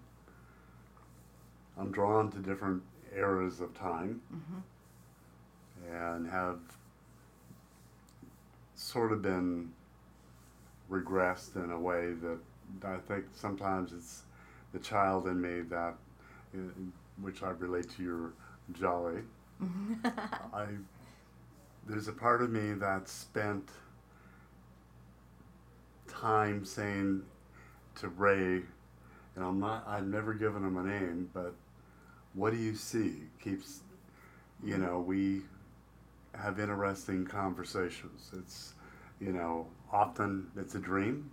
I'm 1.79 1.91
drawn 1.93 2.31
to 2.33 2.39
different 2.39 2.83
eras 3.15 3.61
of 3.61 3.75
time 3.75 4.21
Mm-hmm. 4.35 5.95
and 5.95 6.29
have 6.31 6.59
sort 8.97 9.12
of 9.12 9.21
been 9.21 9.71
regressed 10.91 11.62
in 11.62 11.71
a 11.71 11.79
way 11.79 12.15
that 12.15 12.38
I 12.83 12.97
think 12.97 13.26
sometimes 13.35 13.93
it's 13.93 14.23
the 14.73 14.79
child 14.79 15.26
in 15.26 15.38
me 15.38 15.61
that, 15.69 15.95
uh, 16.55 16.59
which 17.21 17.43
I 17.43 17.50
relate 17.50 17.91
to 17.97 18.03
your 18.03 18.33
jolly. 18.73 19.21
I 20.55 20.65
there's 21.87 22.09
a 22.09 22.12
part 22.12 22.41
of 22.41 22.50
me 22.50 22.73
that 22.73 23.07
spent 23.07 23.69
time 26.09 26.65
saying 26.65 27.23
to 27.97 28.09
Ray, 28.09 28.62
and 29.35 29.45
I'm 29.45 29.61
not 29.61 29.87
I've 29.87 30.07
never 30.07 30.33
given 30.33 30.65
him 30.65 30.79
a 30.79 30.83
name, 30.83 31.29
but 31.35 31.53
what 32.33 32.55
do 32.55 32.59
you 32.59 32.75
see? 32.75 33.17
Keeps 33.45 33.81
you 34.65 34.79
know, 34.79 35.00
we 35.00 35.43
have 36.35 36.59
interesting 36.59 37.26
conversations. 37.26 38.31
It's 38.33 38.73
you 39.21 39.33
know, 39.33 39.67
often 39.93 40.51
it's 40.57 40.75
a 40.75 40.79
dream. 40.79 41.31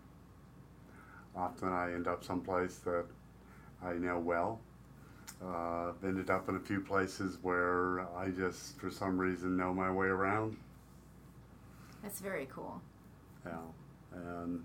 Often 1.36 1.70
I 1.70 1.94
end 1.94 2.08
up 2.08 2.24
someplace 2.24 2.78
that 2.80 3.06
I 3.84 3.94
know 3.94 4.20
well. 4.20 4.60
Uh, 5.44 5.90
I've 5.90 6.04
ended 6.04 6.30
up 6.30 6.48
in 6.48 6.56
a 6.56 6.60
few 6.60 6.80
places 6.80 7.38
where 7.42 8.02
I 8.16 8.30
just, 8.30 8.80
for 8.80 8.90
some 8.90 9.18
reason, 9.18 9.58
know 9.58 9.74
my 9.74 9.92
way 9.92 10.08
around. 10.08 10.56
That's 12.02 12.20
very 12.20 12.48
cool. 12.54 12.82
Yeah, 13.46 13.58
and 14.14 14.64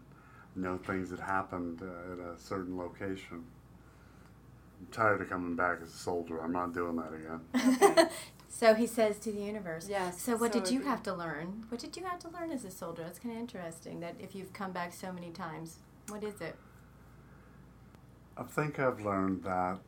know 0.55 0.77
things 0.79 1.11
that 1.11 1.21
happened 1.21 1.83
uh, 1.83 2.13
at 2.13 2.19
a 2.19 2.39
certain 2.39 2.77
location. 2.77 3.45
I'm 4.81 4.87
tired 4.93 5.21
of 5.21 5.29
coming 5.29 5.57
back 5.57 5.79
as 5.83 5.89
a 5.89 5.97
soldier. 5.97 6.41
I'm 6.41 6.53
not 6.53 6.75
doing 6.75 6.97
that 6.97 7.13
again. 7.13 8.11
Okay. 8.49 8.57
So 8.57 8.75
he 8.75 8.87
says 8.87 9.19
to 9.21 9.33
the 9.33 9.41
universe. 9.41 9.89
Yes. 9.89 10.21
So 10.21 10.37
what 10.37 10.53
did 10.53 10.71
you 10.71 10.81
have 10.83 11.03
to 11.05 11.15
learn? 11.15 11.65
What 11.69 11.81
did 11.81 11.97
you 11.97 12.05
have 12.05 12.19
to 12.21 12.29
learn 12.29 12.51
as 12.51 12.65
a 12.65 12.71
soldier? 12.71 13.03
It's 13.03 13.19
kind 13.19 13.35
of 13.35 13.41
interesting. 13.41 14.01
That 14.01 14.17
if 14.19 14.35
you've 14.35 14.53
come 14.53 14.73
back 14.73 14.93
so 14.93 15.13
many 15.13 15.31
times, 15.31 15.79
what 16.09 16.25
is 16.25 16.41
it? 16.41 16.57
I 18.37 18.43
think 18.45 18.79
I've 18.79 19.01
learned 19.01 19.43
that 19.45 19.79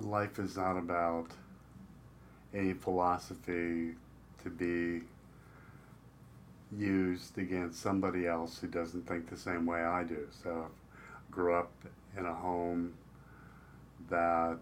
life 0.00 0.38
is 0.38 0.56
not 0.56 0.76
about 0.76 1.28
any 2.54 2.72
philosophy 2.72 3.94
to 4.42 4.50
be 4.50 5.02
used 6.76 7.38
against 7.38 7.80
somebody 7.80 8.26
else 8.26 8.58
who 8.58 8.66
doesn't 8.68 9.06
think 9.06 9.28
the 9.28 9.36
same 9.36 9.66
way 9.66 9.82
I 9.82 10.04
do. 10.04 10.28
So 10.42 10.66
I 10.68 11.32
grew 11.32 11.54
up 11.54 11.72
in 12.16 12.24
a 12.24 12.34
home 12.34 12.94
that 14.10 14.58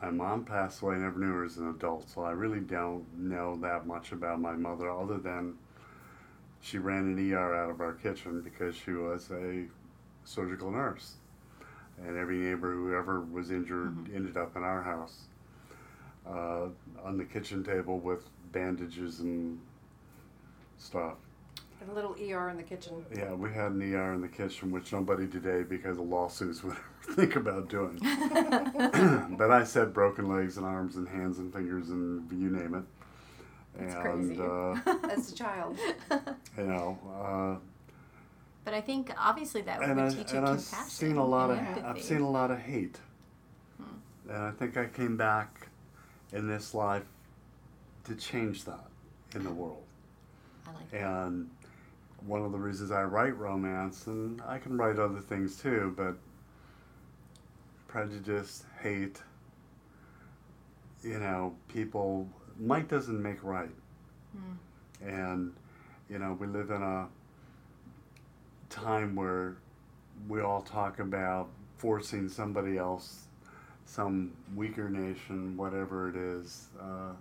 my 0.00 0.10
mom 0.10 0.44
passed 0.44 0.82
away, 0.82 0.96
I 0.96 0.98
never 0.98 1.18
knew 1.18 1.32
her 1.32 1.44
as 1.44 1.56
an 1.56 1.68
adult, 1.68 2.08
so 2.08 2.22
I 2.22 2.30
really 2.30 2.60
don't 2.60 3.04
know 3.18 3.56
that 3.62 3.86
much 3.86 4.12
about 4.12 4.40
my 4.40 4.52
mother 4.52 4.90
other 4.90 5.18
than 5.18 5.54
she 6.60 6.78
ran 6.78 7.04
an 7.04 7.32
ER 7.32 7.54
out 7.54 7.70
of 7.70 7.80
our 7.80 7.94
kitchen 7.94 8.40
because 8.40 8.76
she 8.76 8.92
was 8.92 9.30
a 9.30 9.66
surgical 10.24 10.70
nurse 10.70 11.14
and 12.04 12.16
every 12.16 12.36
neighbor 12.36 12.72
who 12.72 12.94
ever 12.94 13.20
was 13.20 13.50
injured 13.50 13.94
Mhm. 13.94 14.14
ended 14.14 14.36
up 14.36 14.56
in 14.56 14.62
our 14.62 14.82
house 14.82 15.26
uh, 16.26 16.68
on 17.02 17.16
the 17.16 17.24
kitchen 17.24 17.64
table 17.64 17.98
with 17.98 18.28
bandages 18.52 19.20
and 19.20 19.60
stuff. 20.76 21.16
A 21.86 21.92
little 21.94 22.14
ER 22.20 22.48
in 22.48 22.56
the 22.56 22.62
kitchen. 22.62 23.04
Yeah, 23.14 23.32
we 23.34 23.50
had 23.52 23.72
an 23.72 23.94
ER 23.94 24.12
in 24.12 24.20
the 24.20 24.28
kitchen, 24.28 24.70
which 24.70 24.92
nobody 24.92 25.26
today, 25.28 25.62
because 25.62 25.96
of 25.98 26.04
lawsuits, 26.08 26.62
would 26.64 26.76
ever 26.76 27.14
think 27.14 27.36
about 27.36 27.68
doing. 27.68 27.98
but 29.38 29.50
I 29.50 29.62
said 29.64 29.94
broken 29.94 30.28
legs 30.28 30.56
and 30.56 30.66
arms 30.66 30.96
and 30.96 31.08
hands 31.08 31.38
and 31.38 31.52
fingers 31.52 31.90
and 31.90 32.30
you 32.32 32.50
name 32.50 32.74
it. 32.74 32.82
That's 33.78 33.94
and 33.94 34.36
crazy. 34.36 34.42
uh, 34.42 35.08
As 35.10 35.32
a 35.32 35.34
child. 35.34 35.78
you 36.56 36.64
know, 36.64 36.98
uh, 37.08 37.64
but 38.64 38.74
I 38.74 38.80
think 38.80 39.12
obviously 39.16 39.62
that 39.62 39.80
and, 39.80 39.96
would 39.96 40.04
I, 40.04 40.14
teach 40.14 40.32
you 40.32 40.38
and 40.38 40.48
I've 40.48 40.60
seen 40.60 41.16
a 41.16 41.24
lot 41.24 41.50
of 41.50 41.58
and 41.58 41.86
I've 41.86 42.02
seen 42.02 42.20
a 42.20 42.30
lot 42.30 42.50
of 42.50 42.58
hate, 42.58 42.98
Hmm. 43.80 44.30
and 44.30 44.42
I 44.42 44.50
think 44.50 44.76
I 44.76 44.86
came 44.86 45.16
back 45.16 45.68
in 46.32 46.48
this 46.48 46.74
life 46.74 47.04
to 48.04 48.14
change 48.16 48.64
that 48.64 48.84
in 49.34 49.44
the 49.44 49.50
world. 49.50 49.84
I 50.66 50.72
like 50.72 50.90
that. 50.90 51.00
And 51.00 51.50
one 52.26 52.42
of 52.42 52.52
the 52.52 52.58
reasons 52.58 52.90
I 52.90 53.04
write 53.04 53.36
romance, 53.36 54.06
and 54.06 54.42
I 54.46 54.58
can 54.58 54.76
write 54.76 54.98
other 54.98 55.20
things 55.20 55.60
too, 55.60 55.94
but 55.96 56.16
prejudice, 57.86 58.64
hate, 58.82 59.22
you 61.02 61.18
know, 61.18 61.54
people, 61.68 62.28
might 62.58 62.88
doesn't 62.88 63.20
make 63.20 63.42
right. 63.42 63.70
Hmm. 64.32 65.08
And, 65.08 65.52
you 66.10 66.18
know, 66.18 66.36
we 66.38 66.46
live 66.46 66.70
in 66.70 66.82
a 66.82 67.08
time 68.68 69.14
where 69.14 69.56
we 70.28 70.40
all 70.40 70.62
talk 70.62 70.98
about 70.98 71.48
forcing 71.76 72.28
somebody 72.28 72.76
else, 72.76 73.24
some 73.86 74.32
weaker 74.56 74.90
nation, 74.90 75.56
whatever 75.56 76.08
it 76.08 76.16
is, 76.16 76.66
uh, 76.80 77.12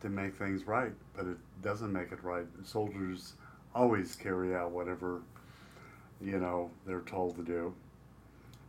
to 0.00 0.08
make 0.08 0.34
things 0.34 0.66
right. 0.66 0.92
But 1.14 1.26
it 1.26 1.36
doesn't 1.62 1.92
make 1.92 2.10
it 2.12 2.24
right. 2.24 2.46
Soldiers 2.64 3.34
always 3.74 4.14
carry 4.14 4.54
out 4.54 4.70
whatever, 4.70 5.22
you 6.20 6.38
know, 6.38 6.70
they're 6.86 7.00
told 7.02 7.36
to 7.36 7.42
do. 7.42 7.74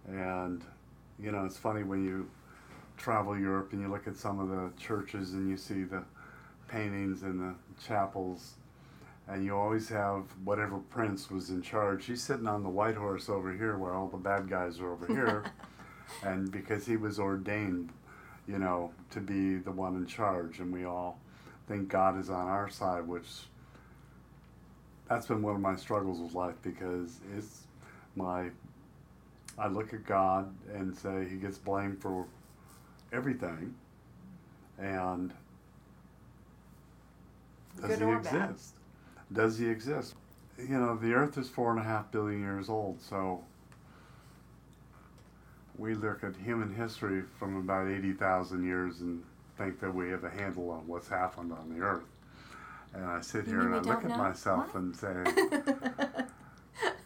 And, 0.08 0.64
you 1.20 1.32
know, 1.32 1.46
it's 1.46 1.58
funny 1.58 1.84
when 1.84 2.04
you 2.04 2.30
travel 2.98 3.38
Europe 3.38 3.74
and 3.74 3.82
you 3.82 3.90
look 3.90 4.08
at 4.08 4.16
some 4.16 4.40
of 4.40 4.50
the 4.50 4.72
churches 4.82 5.34
and 5.34 5.50
you 5.50 5.58
see 5.58 5.84
the 5.84 6.04
paintings 6.68 7.24
in 7.24 7.40
the 7.40 7.56
chapels 7.84 8.54
and 9.28 9.44
you 9.46 9.56
always 9.56 9.90
have 9.90 10.24
whatever 10.44 10.78
prince 10.78 11.30
was 11.30 11.50
in 11.50 11.62
charge 11.62 12.06
he's 12.06 12.24
sitting 12.24 12.48
on 12.48 12.64
the 12.64 12.70
white 12.70 12.96
horse 12.96 13.30
over 13.30 13.54
here 13.54 13.78
where 13.78 13.94
all 13.94 14.08
the 14.08 14.18
bad 14.18 14.50
guys 14.50 14.80
are 14.80 14.92
over 14.92 15.06
here 15.08 15.44
and 16.24 16.52
because 16.52 16.86
he 16.86 16.96
was 16.96 17.20
ordained 17.20 17.92
you 18.48 18.58
know 18.58 18.92
to 19.10 19.20
be 19.20 19.56
the 19.56 19.72
one 19.72 19.96
in 19.96 20.06
charge 20.06 20.60
and 20.60 20.72
we 20.72 20.86
all 20.86 21.20
think 21.68 21.88
god 21.88 22.20
is 22.20 22.30
on 22.30 22.48
our 22.48 22.70
side 22.70 23.08
which 23.08 23.28
that's 25.12 25.28
been 25.28 25.42
one 25.42 25.56
of 25.56 25.62
my 25.62 25.76
struggles 25.76 26.22
with 26.22 26.34
life 26.34 26.56
because 26.64 27.20
it's 27.36 27.64
my 28.16 28.50
i 29.60 29.68
look 29.68 29.94
at 29.94 30.06
god 30.06 30.50
and 30.74 30.96
say 30.96 31.28
he 31.30 31.36
gets 31.36 31.58
blamed 31.58 32.02
for 32.02 32.26
everything 33.12 33.74
and 34.80 35.34
does 37.80 37.90
Good 37.90 38.00
he 38.00 38.06
or 38.06 38.20
bad. 38.20 38.52
exist? 38.52 38.74
Does 39.32 39.58
he 39.58 39.70
exist? 39.70 40.16
You 40.58 40.78
know, 40.78 40.98
the 40.98 41.14
Earth 41.14 41.38
is 41.38 41.48
four 41.48 41.72
and 41.72 41.80
a 41.80 41.84
half 41.84 42.12
billion 42.12 42.42
years 42.42 42.68
old, 42.68 43.02
so 43.02 43.42
we 45.78 45.94
look 45.96 46.24
at 46.24 46.36
human 46.36 46.74
history 46.76 47.24
from 47.40 47.56
about 47.56 47.88
80,000 47.88 48.66
years 48.66 49.00
and 49.00 49.24
think 49.58 49.80
that 49.80 49.94
we 49.96 50.10
have 50.10 50.26
a 50.26 50.30
handle 50.30 50.70
on 50.70 50.86
what's 50.86 51.08
happened 51.08 51.54
on 51.54 51.74
the 51.74 51.82
Earth. 51.82 52.04
And 52.94 53.06
I 53.06 53.22
sit 53.22 53.46
You 53.48 53.54
here 53.54 53.62
and 53.62 53.76
I 53.76 53.80
look 53.80 54.04
at 54.04 54.10
know? 54.10 54.18
myself 54.18 54.74
What? 54.74 54.84
and 54.84 54.96
say, 54.96 55.24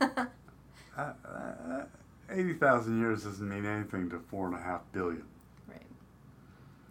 uh, 0.97 0.97
uh, 0.97 1.83
80,000 2.29 2.99
years 2.99 3.23
doesn't 3.23 3.47
mean 3.47 3.65
anything 3.65 4.09
to 4.09 4.19
four 4.19 4.47
and 4.47 4.55
a 4.55 4.59
half 4.61 4.81
billion. 4.91 5.23
right. 5.67 5.81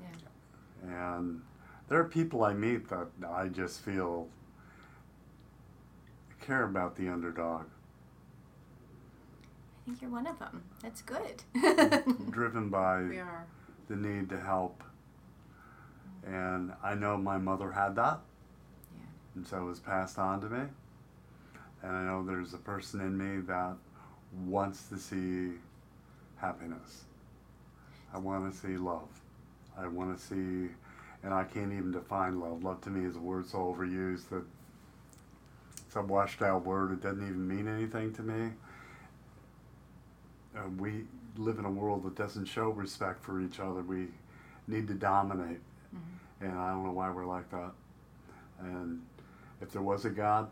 Yeah. 0.01 0.07
And 1.17 1.43
there 1.89 1.99
are 1.99 2.05
people 2.05 2.45
I 2.45 2.55
meet 2.55 2.89
that 2.89 3.09
I 3.29 3.49
just 3.49 3.81
feel 3.81 4.29
care 6.41 6.65
about 6.65 6.97
the 6.97 7.09
underdog, 7.09 7.63
I 7.63 7.65
think 9.87 10.03
you're 10.03 10.11
one 10.11 10.27
of 10.27 10.39
them. 10.39 10.63
That's 10.83 11.03
good. 11.03 11.43
driven 12.31 12.69
by 12.71 13.03
We 13.03 13.19
are. 13.19 13.47
the 13.89 13.97
need 13.97 14.29
to 14.31 14.41
help. 14.41 14.83
And 16.27 16.73
I 16.83 16.95
know 16.95 17.17
my 17.19 17.37
mother 17.39 17.73
had 17.73 17.97
that. 17.97 18.21
And 19.35 19.47
so 19.47 19.59
it 19.59 19.65
was 19.65 19.81
passed 19.81 20.19
on 20.19 20.41
to 20.41 20.49
me. 20.49 20.65
And 21.83 21.93
I 21.93 22.05
know 22.05 22.25
there's 22.25 22.55
a 22.55 22.59
person 22.59 23.01
in 23.01 23.17
me 23.17 23.43
that 23.43 23.75
wants 24.47 24.89
to 24.89 24.97
see 24.97 25.59
happiness. 26.37 27.05
I 28.13 28.19
want 28.19 28.51
to 28.53 28.59
see 28.59 28.77
love. 28.77 29.09
I 29.77 29.87
want 29.89 30.17
to 30.17 30.23
see, 30.23 30.73
and 31.23 31.35
I 31.35 31.45
can't 31.45 31.73
even 31.73 31.91
define 31.91 32.41
love. 32.41 32.63
Love 32.63 32.81
to 32.83 32.91
me 32.91 33.09
is 33.09 33.17
a 33.17 33.21
word 33.21 33.47
so 33.47 33.59
overused 33.59 34.29
that 34.31 34.45
it's 35.87 35.97
a 35.97 36.03
washed 36.03 36.43
out 36.43 36.65
word. 36.65 36.93
It 36.93 37.03
doesn't 37.03 37.23
even 37.23 37.47
mean 37.47 37.69
anything 37.69 38.13
to 38.15 38.23
me. 38.23 38.51
Uh, 40.57 40.69
we 40.79 41.05
live 41.37 41.59
in 41.59 41.65
a 41.65 41.71
world 41.71 42.05
that 42.05 42.15
doesn't 42.15 42.47
show 42.47 42.71
respect 42.71 43.23
for 43.25 43.41
each 43.41 43.59
other. 43.59 43.83
We 43.83 44.07
need 44.69 44.87
to 44.89 44.95
dominate. 44.95 45.61
Mm-hmm. 45.95 46.47
And 46.47 46.59
I 46.59 46.71
don't 46.71 46.85
know 46.85 46.93
why 46.93 47.11
we're 47.11 47.27
like 47.27 47.51
that. 47.51 47.73
And 48.61 49.03
if 49.65 49.73
there 49.73 49.83
was 49.83 50.05
a 50.05 50.11
God, 50.11 50.49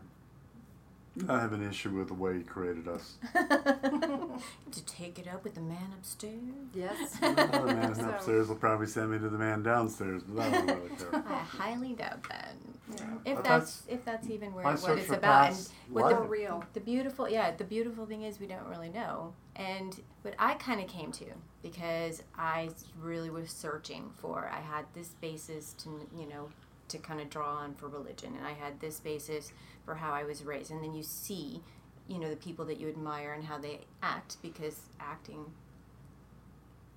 I 1.29 1.39
have 1.39 1.53
an 1.53 1.67
issue 1.67 1.91
with 1.91 2.07
the 2.07 2.15
way 2.15 2.37
He 2.37 2.43
created 2.43 2.87
us. 2.87 3.15
to 3.35 4.85
take 4.87 5.19
it 5.19 5.27
up 5.27 5.43
with 5.43 5.53
the 5.53 5.61
man 5.61 5.93
upstairs. 5.95 6.33
Yes. 6.73 7.17
the 7.19 7.29
man 7.67 7.93
So- 7.93 8.09
upstairs 8.09 8.47
will 8.47 8.55
probably 8.55 8.87
send 8.87 9.11
me 9.11 9.19
to 9.19 9.29
the 9.29 9.37
man 9.37 9.61
downstairs, 9.61 10.23
but 10.23 10.47
I 10.47 10.51
don't 10.51 10.65
really 10.67 10.89
care. 10.97 11.23
I 11.27 11.37
highly 11.37 11.93
doubt 11.93 12.27
that. 12.29 12.55
Yeah. 12.97 13.05
If 13.25 13.35
But 13.37 13.43
that's 13.45 13.83
if 13.87 14.03
that's 14.03 14.29
even 14.29 14.53
where 14.53 14.65
my 14.65 14.73
what 14.73 14.97
it's 14.97 15.09
about, 15.09 15.51
and 15.51 15.67
what 15.89 16.05
life. 16.05 16.15
More 16.17 16.27
real. 16.27 16.63
the 16.73 16.81
beautiful 16.81 17.29
yeah 17.29 17.51
the 17.51 17.63
beautiful 17.63 18.05
thing 18.05 18.23
is 18.23 18.39
we 18.39 18.47
don't 18.47 18.67
really 18.67 18.89
know. 18.89 19.33
And 19.55 19.99
what 20.23 20.33
I 20.37 20.55
kind 20.55 20.81
of 20.81 20.87
came 20.87 21.11
to 21.13 21.25
because 21.61 22.23
I 22.37 22.69
really 22.99 23.29
was 23.29 23.51
searching 23.51 24.09
for 24.17 24.49
I 24.51 24.59
had 24.59 24.85
this 24.93 25.09
basis 25.21 25.73
to 25.83 25.89
you 26.17 26.27
know 26.27 26.49
to 26.89 26.97
kind 26.97 27.21
of 27.21 27.29
draw 27.29 27.55
on 27.55 27.75
for 27.75 27.87
religion, 27.87 28.33
and 28.37 28.45
I 28.45 28.53
had 28.53 28.79
this 28.79 28.99
basis 28.99 29.51
for 29.85 29.95
how 29.95 30.11
I 30.11 30.23
was 30.23 30.43
raised, 30.43 30.71
and 30.71 30.83
then 30.83 30.93
you 30.93 31.03
see 31.03 31.61
you 32.07 32.19
know 32.19 32.29
the 32.29 32.35
people 32.35 32.65
that 32.65 32.79
you 32.79 32.89
admire 32.89 33.33
and 33.33 33.45
how 33.45 33.57
they 33.57 33.79
act 34.01 34.37
because 34.41 34.81
acting 34.99 35.45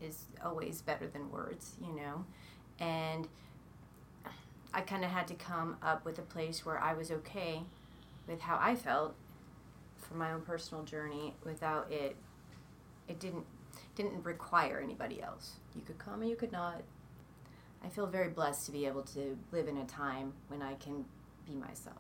is 0.01 0.25
always 0.45 0.83
better 0.83 1.07
than 1.07 1.31
words, 1.31 1.77
you 1.81 1.95
know. 1.95 2.25
And 2.79 3.29
I 4.75 4.81
kind 4.83 5.05
of 5.05 5.11
had 5.11 5.27
to 5.29 5.35
come 5.35 5.77
up 5.83 6.05
with 6.05 6.19
a 6.19 6.23
place 6.23 6.67
where 6.67 6.79
I 6.79 6.93
was 6.93 7.11
okay 7.11 7.63
with 8.27 8.41
how 8.41 8.59
I 8.61 8.75
felt 8.75 9.15
for 9.97 10.15
my 10.15 10.33
own 10.33 10.43
personal 10.43 10.85
journey 10.85 11.35
without 11.45 11.91
it 11.91 12.17
it 13.09 13.19
didn't 13.19 13.47
didn't 13.95 14.25
require 14.25 14.81
anybody 14.83 15.23
else. 15.23 15.57
You 15.75 15.83
could 15.83 15.99
come 15.99 16.21
or 16.21 16.25
you 16.25 16.37
could 16.37 16.53
not. 16.53 16.83
I 17.87 17.89
feel 17.89 18.07
very 18.09 18.31
blessed 18.31 18.67
to 18.67 18.73
be 18.73 18.85
able 18.87 19.03
to 19.03 19.39
live 19.53 19.69
in 19.69 19.77
a 19.77 19.85
time 19.85 20.33
when 20.49 20.61
I 20.61 20.75
can 20.75 21.05
be 21.47 21.55
myself 21.55 21.95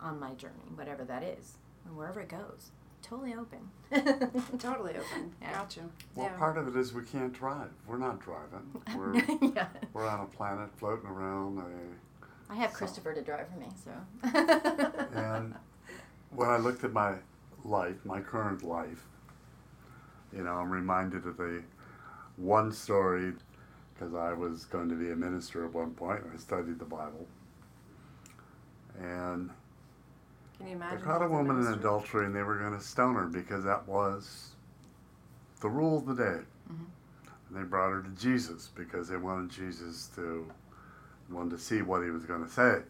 on 0.00 0.20
my 0.20 0.34
journey, 0.34 0.70
whatever 0.76 1.02
that 1.04 1.24
is, 1.24 1.54
and 1.84 1.96
wherever 1.96 2.20
it 2.20 2.28
goes. 2.28 2.70
Totally 3.02 3.34
open. 3.34 3.68
Totally 4.60 4.92
open. 4.92 5.32
Yeah. 5.42 5.52
Gotcha. 5.52 5.80
Well, 6.14 6.26
yeah. 6.26 6.36
part 6.38 6.56
of 6.58 6.68
it 6.68 6.76
is 6.78 6.94
we 6.94 7.02
can't 7.02 7.32
drive. 7.32 7.70
We're 7.88 7.98
not 7.98 8.20
driving. 8.20 8.82
We're, 8.96 9.16
yeah. 9.52 9.66
we're 9.92 10.06
on 10.06 10.20
a 10.20 10.26
planet 10.26 10.68
floating 10.76 11.08
around. 11.10 11.58
A, 11.58 12.52
I 12.52 12.54
have 12.54 12.70
So- 12.70 12.76
Christopher 12.76 13.14
to 13.14 13.22
drive 13.22 13.48
for 13.48 13.58
me, 13.58 13.66
so. 13.84 15.10
and 15.12 15.54
when 16.30 16.48
I 16.48 16.56
looked 16.58 16.84
at 16.84 16.92
my 16.92 17.14
life, 17.64 17.96
my 18.04 18.20
current 18.20 18.62
life, 18.62 19.04
you 20.32 20.44
know, 20.44 20.52
I'm 20.52 20.70
reminded 20.70 21.26
of 21.26 21.36
the 21.36 21.62
one 22.36 22.70
story 22.72 23.32
because 23.94 24.14
I 24.14 24.32
was 24.32 24.64
going 24.64 24.88
to 24.88 24.94
be 24.94 25.10
a 25.10 25.16
minister 25.16 25.64
at 25.64 25.72
one 25.72 25.92
point. 25.92 26.20
I 26.32 26.36
studied 26.36 26.78
the 26.78 26.84
Bible. 26.84 27.26
And 29.00 29.50
Can 30.58 30.68
you 30.68 30.78
they 30.78 30.96
caught 31.02 31.22
a 31.22 31.28
woman 31.28 31.60
in 31.60 31.72
adultery 31.72 32.26
and 32.26 32.34
they 32.34 32.42
were 32.42 32.58
going 32.58 32.76
to 32.76 32.84
stone 32.84 33.14
her 33.14 33.26
because 33.26 33.64
that 33.64 33.86
was 33.86 34.50
the 35.60 35.68
rule 35.68 35.98
of 35.98 36.06
the 36.06 36.14
day. 36.14 36.40
Mhm. 36.70 36.86
And 37.48 37.58
they 37.58 37.62
brought 37.62 37.90
her 37.90 38.02
to 38.02 38.10
Jesus 38.10 38.68
because 38.74 39.08
they 39.08 39.16
wanted 39.16 39.50
Jesus 39.50 40.08
to 40.16 40.50
wanted 41.30 41.50
to 41.50 41.58
see 41.58 41.80
what 41.80 42.02
he 42.02 42.10
was 42.10 42.24
going 42.24 42.44
to 42.44 42.50
say. 42.50 42.82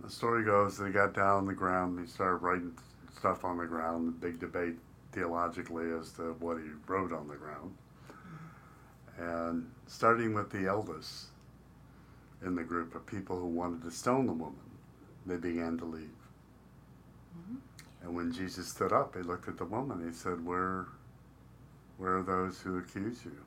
The 0.00 0.10
story 0.10 0.44
goes 0.44 0.78
they 0.78 0.90
got 0.90 1.14
down 1.14 1.38
on 1.38 1.46
the 1.46 1.54
ground 1.54 1.98
and 1.98 2.06
he 2.06 2.12
started 2.12 2.36
writing 2.36 2.76
stuff 3.16 3.44
on 3.44 3.58
the 3.58 3.66
ground. 3.66 4.06
The 4.08 4.12
big 4.12 4.38
debate 4.38 4.78
theologically 5.12 5.90
as 5.92 6.12
to 6.12 6.34
what 6.34 6.58
he 6.58 6.68
wrote 6.86 7.12
on 7.12 7.26
the 7.26 7.34
ground. 7.34 7.74
And 9.18 9.70
starting 9.86 10.34
with 10.34 10.50
the 10.50 10.66
eldest 10.66 11.26
in 12.42 12.54
the 12.54 12.64
group 12.64 12.94
of 12.94 13.06
people 13.06 13.38
who 13.38 13.46
wanted 13.46 13.82
to 13.82 13.90
stone 13.90 14.26
the 14.26 14.32
woman, 14.32 14.70
they 15.24 15.36
began 15.36 15.78
to 15.78 15.84
leave. 15.84 16.10
Mhm. 17.36 17.56
And 18.02 18.14
when 18.14 18.32
Jesus 18.32 18.68
stood 18.68 18.92
up, 18.92 19.16
he 19.16 19.22
looked 19.22 19.48
at 19.48 19.56
the 19.56 19.64
woman. 19.64 20.06
He 20.06 20.12
said, 20.12 20.44
"Where, 20.44 20.86
where 21.96 22.18
are 22.18 22.22
those 22.22 22.60
who 22.60 22.76
accuse 22.78 23.24
you?" 23.24 23.44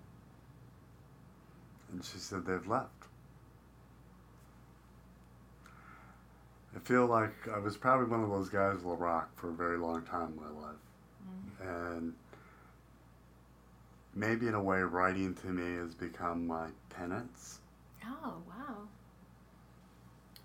And 1.91 2.03
she 2.03 2.17
said, 2.17 2.45
"They've 2.45 2.67
left." 2.67 2.91
I 6.75 6.79
feel 6.79 7.08
like 7.08 7.47
I 7.47 7.58
was 7.60 7.77
probably 7.77 8.08
one 8.08 8.23
of 8.23 8.29
those 8.29 8.49
guys, 8.49 8.84
La 8.84 8.95
Rock, 8.95 9.36
for 9.36 9.49
a 9.49 9.53
very 9.53 9.77
long 9.77 10.03
time 10.03 10.34
in 10.34 10.36
my 10.36 10.67
life, 10.67 10.77
and 11.60 12.15
maybe 14.19 14.47
in 14.47 14.53
a 14.53 14.62
way, 14.62 14.79
writing 14.79 15.34
to 15.36 15.47
me 15.47 15.77
has 15.77 15.95
become 15.95 16.45
my 16.45 16.67
penance. 16.89 17.60
Oh, 18.05 18.36
wow. 18.47 18.77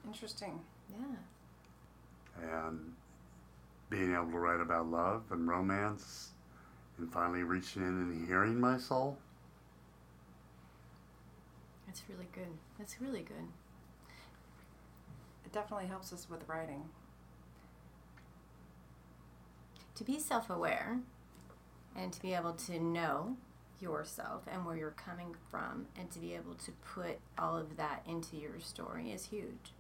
Interesting. 0.07 0.61
Yeah. 0.91 1.17
and 2.43 2.93
being 3.91 4.13
able 4.15 4.31
to 4.31 4.39
write 4.39 4.61
about 4.61 4.87
love 4.91 5.23
and 5.31 5.49
romance 5.49 6.31
and 6.99 7.11
finally 7.13 7.43
reaching 7.43 7.83
in 7.83 7.89
and 7.89 8.27
hearing 8.29 8.59
my 8.61 8.79
soul. 8.79 9.17
That's 11.87 12.03
really 12.09 12.29
good. 12.33 12.49
That's 12.79 13.01
really 13.01 13.23
good. 13.23 13.47
It 15.45 15.53
definitely 15.53 15.87
helps 15.87 16.13
us 16.13 16.29
with 16.29 16.49
writing. 16.49 16.85
To 19.97 20.05
be 20.05 20.19
self 20.19 20.51
aware 20.51 20.99
and 21.97 22.13
to 22.13 22.21
be 22.21 22.35
able 22.35 22.53
to 22.55 22.81
know 22.81 23.37
yourself 23.81 24.43
and 24.51 24.65
where 24.65 24.77
you're 24.77 24.91
coming 24.91 25.35
from 25.51 25.87
and 25.99 26.11
to 26.11 26.19
be 26.19 26.35
able 26.35 26.55
to 26.55 26.73
put 26.95 27.19
all 27.39 27.57
of 27.57 27.77
that 27.77 28.05
into 28.09 28.37
your 28.37 28.59
story 28.61 29.11
is 29.11 29.27
huge. 29.27 29.73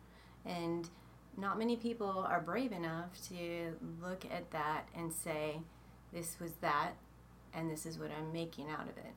And 0.44 0.88
not 1.36 1.58
many 1.58 1.76
people 1.76 2.26
are 2.28 2.40
brave 2.40 2.72
enough 2.72 3.10
to 3.28 3.74
look 4.02 4.24
at 4.30 4.50
that 4.52 4.88
and 4.94 5.12
say, 5.12 5.60
this 6.12 6.38
was 6.40 6.52
that, 6.60 6.92
and 7.52 7.70
this 7.70 7.86
is 7.86 7.98
what 7.98 8.10
I'm 8.16 8.32
making 8.32 8.70
out 8.70 8.88
of 8.88 8.96
it. 8.98 9.14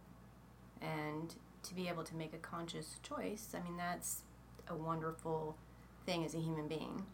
And 0.82 1.34
to 1.64 1.76
be 1.76 1.88
able 1.88 2.04
to 2.04 2.16
make 2.16 2.34
a 2.34 2.38
conscious 2.38 2.98
choice, 3.04 3.54
I 3.54 3.62
mean, 3.64 3.78
that's 3.78 4.24
a 4.68 4.76
wonderful 4.76 5.58
thing 6.06 6.24
as 6.26 6.34
a 6.34 6.40
human 6.40 6.68
being. 6.68 7.06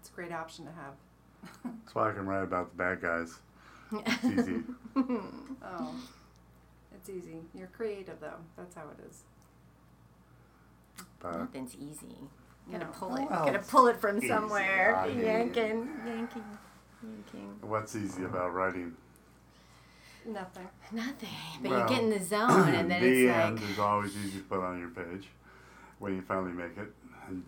It's 0.00 0.10
a 0.10 0.12
great 0.12 0.32
option 0.32 0.66
to 0.66 0.72
have. 0.72 0.94
That's 1.64 1.94
why 1.94 2.10
I 2.10 2.12
can 2.12 2.26
write 2.26 2.42
about 2.44 2.70
the 2.70 2.76
bad 2.76 3.00
guys. 3.00 3.40
It's 3.92 4.24
easy. 4.24 4.62
Oh, 5.62 5.94
it's 6.96 7.08
easy. 7.08 7.38
You're 7.54 7.68
creative, 7.68 8.20
though. 8.20 8.38
That's 8.56 8.74
how 8.74 8.82
it 8.98 9.04
is. 9.08 9.22
But 11.20 11.38
Nothing's 11.38 11.74
easy. 11.76 12.16
Gotta 12.70 12.84
No. 12.86 12.90
pull 12.92 13.14
it. 13.16 13.30
Well, 13.30 13.44
Gotta 13.46 13.58
it's 13.58 13.70
pull 13.70 13.86
it 13.86 13.96
from 13.96 14.18
easy. 14.18 14.28
somewhere. 14.28 14.96
I 14.96 15.08
mean- 15.08 15.20
yanking, 15.20 15.88
yanking, 16.06 16.58
yanking. 17.02 17.58
what's 17.62 17.94
easy 17.94 18.24
about 18.24 18.52
writing? 18.54 18.96
Nothing. 20.24 20.68
Nothing. 20.90 21.28
But 21.62 21.70
Well, 21.70 21.80
you 21.82 21.88
get 21.88 22.02
in 22.02 22.10
the 22.10 22.20
zone, 22.24 22.74
and 22.74 22.90
then 22.90 23.00
the 23.02 23.26
it's 23.26 23.36
end 23.36 23.60
like, 23.60 23.70
is 23.70 23.78
always 23.78 24.16
easy 24.16 24.38
to 24.38 24.44
put 24.44 24.60
on 24.60 24.78
your 24.80 24.88
page 24.88 25.28
when 26.00 26.14
you 26.16 26.22
finally 26.22 26.52
make 26.52 26.76
it. 26.76 26.92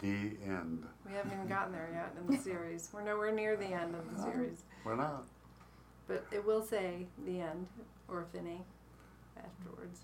The 0.00 0.36
end. 0.44 0.84
We 1.06 1.12
haven't 1.12 1.32
even 1.32 1.46
gotten 1.48 1.72
there 1.72 1.88
yet 1.92 2.12
in 2.20 2.26
the 2.34 2.36
series. 2.42 2.88
We're 2.92 3.02
nowhere 3.02 3.30
near 3.32 3.56
the 3.56 3.66
end 3.66 3.94
of 3.94 4.12
the 4.14 4.22
series. 4.22 4.62
We're 4.84 4.96
not. 4.96 5.24
But 6.08 6.24
it 6.32 6.44
will 6.44 6.62
say 6.62 7.06
the 7.24 7.40
end 7.40 7.66
or 8.08 8.24
Finney 8.32 8.62
afterwards. 9.44 10.00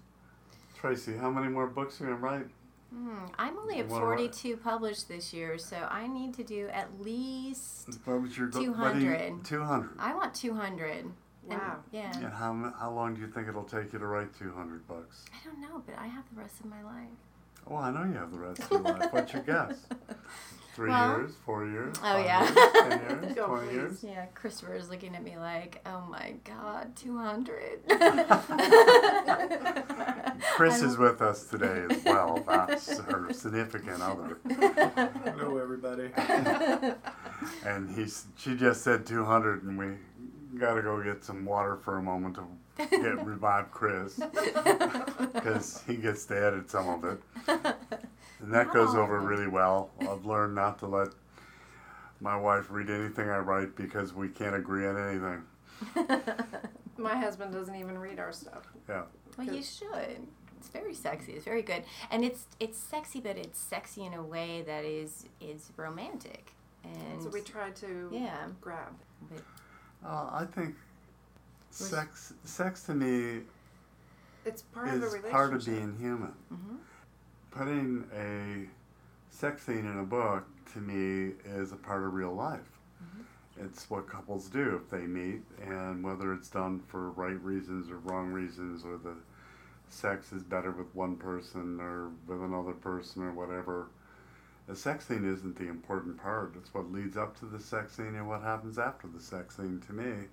Tracy, 0.79 1.17
how 1.17 1.31
many 1.31 1.49
more 1.49 1.67
books 1.67 2.01
are 2.01 2.05
you 2.05 2.11
going 2.11 2.21
to 2.21 2.25
write? 2.27 2.47
hmm, 2.91 3.25
I'm 3.39 3.59
only 3.59 3.81
at 3.81 3.89
42 3.89 4.57
published 4.59 5.09
this 5.09 5.33
year, 5.33 5.59
so 5.59 5.77
I 5.91 6.07
need 6.07 6.35
to 6.35 6.45
do 6.45 6.69
at 6.69 7.01
least. 7.01 7.89
What 8.05 8.23
was 8.23 8.37
your 8.39 8.49
go- 8.49 8.61
what 8.73 8.95
you- 8.97 9.03
200. 9.11 9.45
200. 9.45 9.91
I 9.99 10.15
want 10.15 10.35
200. 10.35 10.91
And- 11.05 11.15
Wow. 11.47 11.77
yeah. 11.93 12.11
And 12.17 12.33
how, 12.33 12.73
how 12.79 12.91
long 12.91 13.15
do 13.15 13.21
you 13.21 13.27
think 13.27 13.49
it'll 13.49 13.65
take 13.65 13.93
you 13.93 13.99
to 13.99 14.07
write 14.07 14.33
200 14.39 14.87
books? 14.89 15.25
I 15.33 15.45
don't 15.45 15.61
know, 15.61 15.83
but 15.85 15.99
I 15.99 16.07
have 16.07 16.25
the 16.35 16.41
rest 16.41 16.61
of 16.61 16.67
my 16.67 16.83
life. 16.83 17.09
Oh, 17.67 17.77
I 17.77 17.91
know 17.91 18.05
you 18.05 18.15
have 18.15 18.31
the 18.31 18.39
rest 18.39 18.61
of 18.63 18.71
your 18.71 18.81
life. 18.81 19.13
What's 19.13 19.33
your 19.33 19.43
guess? 19.43 19.77
Three 20.75 20.91
Well- 20.91 21.19
years, 21.19 21.31
four 21.47 21.65
years, 21.67 21.95
Oh, 21.99 22.03
five 22.03 22.25
yeah. 22.25 22.43
years, 22.43 22.55
ten 22.73 23.21
years, 23.23 23.35
Go, 23.37 23.47
twenty 23.47 23.67
please. 23.69 23.75
years. 23.75 24.03
Yeah, 24.05 24.27
Christopher 24.35 24.75
is 24.75 24.91
looking 24.91 25.15
at 25.15 25.23
me 25.23 25.37
like, 25.39 25.81
oh 25.87 26.03
my 26.11 26.35
god, 26.45 26.97
200. 26.97 27.81
Chris 30.57 30.83
is 30.83 30.97
with 30.99 31.23
us 31.23 31.45
today 31.45 31.85
as 31.91 32.05
well. 32.05 32.43
That's 32.47 32.99
her 32.99 33.33
significant 33.33 34.03
other, 34.03 34.39
Hello, 35.25 35.59
everybody. 35.59 36.11
and 37.65 37.91
he's. 37.97 38.27
She 38.37 38.57
just 38.57 38.83
said 38.83 39.07
two 39.07 39.25
hundred, 39.25 39.63
and 39.65 39.79
we 39.79 40.59
got 40.59 40.75
to 40.75 40.83
go 40.83 41.03
get 41.03 41.25
some 41.25 41.45
water 41.45 41.77
for 41.77 41.99
a 41.99 42.03
moment 42.03 42.37
to 42.37 42.87
get 42.91 43.25
revive 43.25 43.71
Chris 43.71 44.21
because 45.33 45.83
he 45.87 45.97
gets 45.97 46.25
to 46.27 46.37
edit 46.47 46.71
some 46.71 46.89
of 46.89 47.05
it, 47.05 47.21
and 48.45 48.53
that 48.53 48.73
goes 48.73 48.95
over 48.95 49.21
really 49.21 49.47
well. 49.49 49.91
I've 50.01 50.25
learned 50.27 50.55
not 50.55 50.79
to 50.81 50.87
let 50.87 51.09
my 52.21 52.37
wife 52.37 52.67
read 52.71 52.91
anything 52.91 53.29
I 53.29 53.39
write 53.39 53.75
because 53.75 54.13
we 54.13 54.29
can't 54.29 54.55
agree 54.55 54.87
on 54.87 54.97
anything. 54.97 55.43
My 56.97 57.17
husband 57.17 57.53
doesn't 57.53 57.75
even 57.75 57.99
read 57.99 58.21
our 58.21 58.33
stuff. 58.33 58.63
Yeah. 58.89 59.03
Well, 59.37 59.49
you 59.49 59.63
should. 59.63 60.27
It's 60.59 60.69
very 60.69 60.95
sexy. 60.95 61.33
It's 61.33 61.45
very 61.45 61.63
good, 61.63 61.83
and 62.11 62.25
it's 62.25 62.47
it's 62.61 62.79
sexy, 62.79 63.21
but 63.21 63.37
it's 63.37 63.59
sexy 63.59 64.05
in 64.05 64.15
a 64.15 64.23
way 64.23 64.63
that 64.67 64.85
is 64.85 65.25
is 65.41 65.73
romantic. 65.77 66.53
And 66.85 67.21
So 67.23 67.31
we 67.31 67.41
try 67.41 67.71
to 67.71 68.09
yeah, 68.13 68.47
grab. 68.61 68.93
but 69.31 69.43
Uh, 70.09 70.29
I 70.33 70.47
think 70.55 70.77
sex 71.71 72.33
sex 72.45 72.85
to 72.85 72.95
me 72.95 73.43
It's 74.45 74.63
part 74.63 74.89
of 74.89 74.95
a 74.95 74.97
is 74.99 75.03
relationship. 75.03 75.31
part 75.33 75.55
of 75.55 75.65
being 75.67 75.97
human. 75.99 76.33
Mhm. 76.53 76.77
Putting 77.57 78.05
a 78.17 78.67
sex 79.33 79.65
scene 79.65 79.87
in 79.87 79.99
a 80.01 80.05
book 80.05 80.45
to 80.73 80.81
me 80.81 81.35
is 81.47 81.71
a 81.71 81.77
part 81.77 82.03
of 82.03 82.13
real 82.13 82.35
life. 82.35 82.61
Mm-hmm. 83.03 83.65
It's 83.65 83.89
what 83.89 84.09
couples 84.09 84.49
do 84.49 84.81
if 84.83 84.91
they 84.91 85.07
meet, 85.07 85.43
and 85.63 86.03
whether 86.03 86.35
it's 86.35 86.49
done 86.49 86.81
for 86.81 87.11
right 87.11 87.41
reasons 87.41 87.91
or 87.91 87.99
wrong 87.99 88.33
reasons, 88.33 88.85
or 88.85 88.99
the 88.99 89.15
sex 89.89 90.33
is 90.33 90.43
better 90.43 90.73
with 90.73 90.93
one 90.97 91.15
person 91.15 91.81
or 91.81 92.11
with 92.27 92.43
another 92.43 92.73
person 92.73 93.23
or 93.23 93.33
whatever. 93.33 93.87
The 94.67 94.75
sex 94.75 95.07
scene 95.07 95.31
isn't 95.31 95.57
the 95.57 95.69
important 95.69 96.17
part. 96.17 96.55
It's 96.57 96.75
what 96.75 96.91
leads 96.91 97.17
up 97.17 97.39
to 97.39 97.47
the 97.47 97.61
sex 97.61 97.97
scene 97.97 98.17
and 98.17 98.27
what 98.27 98.43
happens 98.43 98.79
after 98.79 99.07
the 99.07 99.21
sex 99.21 99.59
scene 99.59 99.81
to 99.87 99.93
me. 99.93 100.25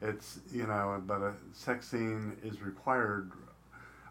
It's, 0.00 0.38
you 0.50 0.66
know, 0.66 1.02
but 1.06 1.20
a 1.20 1.34
sex 1.52 1.88
scene 1.88 2.36
is 2.42 2.62
required 2.62 3.32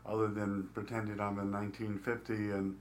other 0.06 0.28
than 0.28 0.70
pretending 0.74 1.20
I'm 1.20 1.40
in 1.40 1.52
1950 1.52 2.34
and 2.52 2.78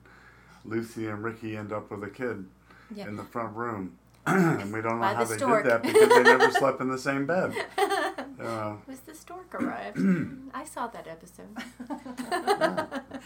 Lucy 0.64 1.06
and 1.08 1.22
Ricky 1.22 1.56
end 1.56 1.72
up 1.72 1.90
with 1.90 2.02
a 2.04 2.10
kid 2.10 2.46
yeah. 2.94 3.06
in 3.08 3.16
the 3.16 3.24
front 3.24 3.56
room. 3.56 3.98
and 4.26 4.72
we 4.72 4.80
don't 4.80 4.96
know 4.96 5.00
By 5.00 5.14
how 5.14 5.24
the 5.24 5.30
they 5.30 5.38
stork. 5.38 5.64
did 5.64 5.72
that 5.72 5.82
because 5.82 6.08
they 6.08 6.22
never 6.22 6.50
slept 6.58 6.80
in 6.80 6.88
the 6.88 6.98
same 6.98 7.26
bed. 7.26 7.54
Uh, 8.40 8.74
Was 8.88 8.98
the 9.00 9.14
stork 9.14 9.54
arrived? 9.54 9.98
I 10.54 10.64
saw 10.64 10.88
that 10.88 11.06
episode. 11.06 11.56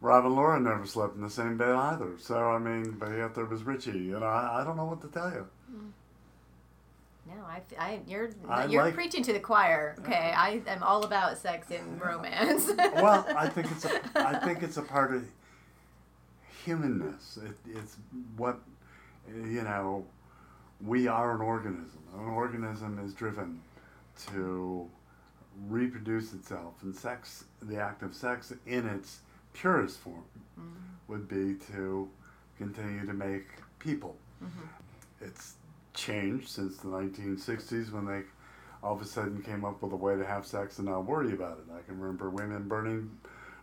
Rob 0.00 0.24
and 0.24 0.34
Laura 0.34 0.58
never 0.58 0.84
slept 0.86 1.14
in 1.14 1.20
the 1.22 1.30
same 1.30 1.56
bed 1.56 1.68
either. 1.70 2.14
So, 2.18 2.50
I 2.50 2.58
mean, 2.58 2.96
but 2.98 3.10
yet 3.10 3.36
there 3.36 3.44
was 3.44 3.62
Ritchie. 3.62 3.92
You 3.92 4.18
know, 4.18 4.26
I, 4.26 4.60
I 4.60 4.64
don't 4.64 4.76
know 4.76 4.86
what 4.86 5.00
to 5.02 5.08
tell 5.08 5.30
you. 5.30 5.46
No, 7.26 7.42
I, 7.44 7.62
I 7.78 8.00
you're 8.06 8.30
I 8.48 8.66
you're 8.66 8.84
like- 8.84 8.94
preaching 8.94 9.22
to 9.24 9.32
the 9.32 9.40
choir. 9.40 9.96
Okay, 10.00 10.30
uh-huh. 10.32 10.40
I 10.40 10.62
am 10.66 10.82
all 10.82 11.04
about 11.04 11.38
sex 11.38 11.70
and 11.70 12.00
romance. 12.04 12.70
well, 12.76 13.26
I 13.36 13.48
think 13.54 13.70
it's 13.70 13.84
a, 13.84 14.00
I 14.14 14.38
think 14.44 14.62
it's 14.62 14.76
a 14.76 14.82
part 14.82 15.14
of 15.14 15.24
humanness. 16.64 17.38
It, 17.44 17.56
it's 17.76 17.96
what, 18.36 18.60
you 19.28 19.62
know, 19.62 20.04
we 20.84 21.08
are 21.08 21.34
an 21.34 21.40
organism. 21.40 22.02
An 22.14 22.28
organism 22.28 22.98
is 23.04 23.12
driven 23.14 23.60
to 24.28 24.88
reproduce 25.68 26.32
itself, 26.32 26.74
and 26.82 26.94
sex, 26.94 27.44
the 27.62 27.78
act 27.78 28.02
of 28.02 28.14
sex 28.14 28.52
in 28.66 28.86
its 28.86 29.20
purest 29.52 29.98
form, 29.98 30.24
mm-hmm. 30.58 30.72
would 31.08 31.28
be 31.28 31.54
to 31.72 32.08
continue 32.58 33.06
to 33.06 33.12
make 33.12 33.46
people. 33.78 34.16
Mm-hmm. 34.42 35.24
It's 35.24 35.54
changed 35.96 36.48
since 36.48 36.76
the 36.76 36.88
1960s 36.88 37.90
when 37.90 38.06
they 38.06 38.22
all 38.82 38.94
of 38.94 39.02
a 39.02 39.04
sudden 39.04 39.42
came 39.42 39.64
up 39.64 39.82
with 39.82 39.92
a 39.92 39.96
way 39.96 40.14
to 40.14 40.24
have 40.24 40.46
sex 40.46 40.78
and 40.78 40.86
not 40.86 41.04
worry 41.06 41.32
about 41.32 41.58
it. 41.58 41.72
I 41.76 41.82
can 41.82 41.98
remember 41.98 42.30
women 42.30 42.68
burning 42.68 43.10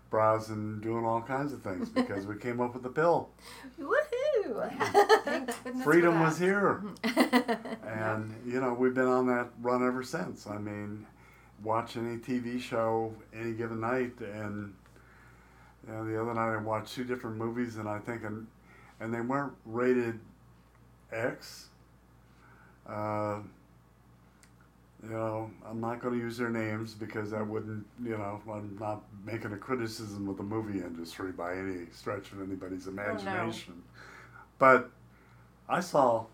bras 0.10 0.50
and 0.50 0.82
doing 0.82 1.06
all 1.06 1.22
kinds 1.22 1.54
of 1.54 1.62
things 1.62 1.90
because 1.90 2.28
we 2.28 2.36
came 2.38 2.60
up 2.60 2.74
with 2.74 2.84
the 2.84 2.90
pill. 2.90 3.30
Woohoo! 3.80 5.24
Thank 5.24 5.52
Freedom 5.84 6.20
was 6.20 6.38
here. 6.38 6.84
And, 7.86 8.36
you 8.46 8.60
know, 8.60 8.74
we've 8.74 8.94
been 8.94 9.08
on 9.08 9.28
that 9.28 9.50
run 9.62 9.86
ever 9.86 10.04
since. 10.04 10.48
I 10.48 10.58
mean, 10.58 11.06
watch 11.64 11.96
any 11.96 12.18
TV 12.18 12.60
show 12.60 13.14
any 13.34 13.54
given 13.54 13.80
night. 13.80 14.14
And, 14.20 14.74
you 15.88 15.94
know, 15.94 16.06
the 16.06 16.20
other 16.20 16.34
night 16.34 16.54
I 16.54 16.58
watched 16.58 16.96
two 16.96 17.04
different 17.04 17.38
movies 17.38 17.78
and 17.78 17.88
I 17.88 18.00
think, 18.00 18.24
and, 18.24 18.48
and 19.00 19.14
they 19.14 19.22
weren't 19.22 19.54
rated 19.66 20.20
X. 21.12 21.68
Uh, 22.88 23.40
you 25.04 25.10
know, 25.10 25.52
I'm 25.70 25.82
not 25.82 26.02
going 26.02 26.14
to 26.14 26.20
use 26.20 26.38
their 26.38 26.50
names 26.50 26.94
because 26.94 27.32
that 27.32 27.46
wouldn't, 27.46 27.86
you 28.02 28.18
know, 28.18 28.42
I'm 28.50 28.78
not 28.80 29.04
making 29.26 29.52
a 29.52 29.58
criticism 29.58 30.30
of 30.30 30.38
the 30.38 30.44
movie 30.44 30.80
industry 30.80 31.32
by 31.34 31.56
any 31.58 31.88
stretch 31.92 32.32
of 32.32 32.42
anybody's 32.42 32.88
imagination. 32.88 33.84
But 34.60 34.92
I 35.68 35.82
saw 35.82 36.26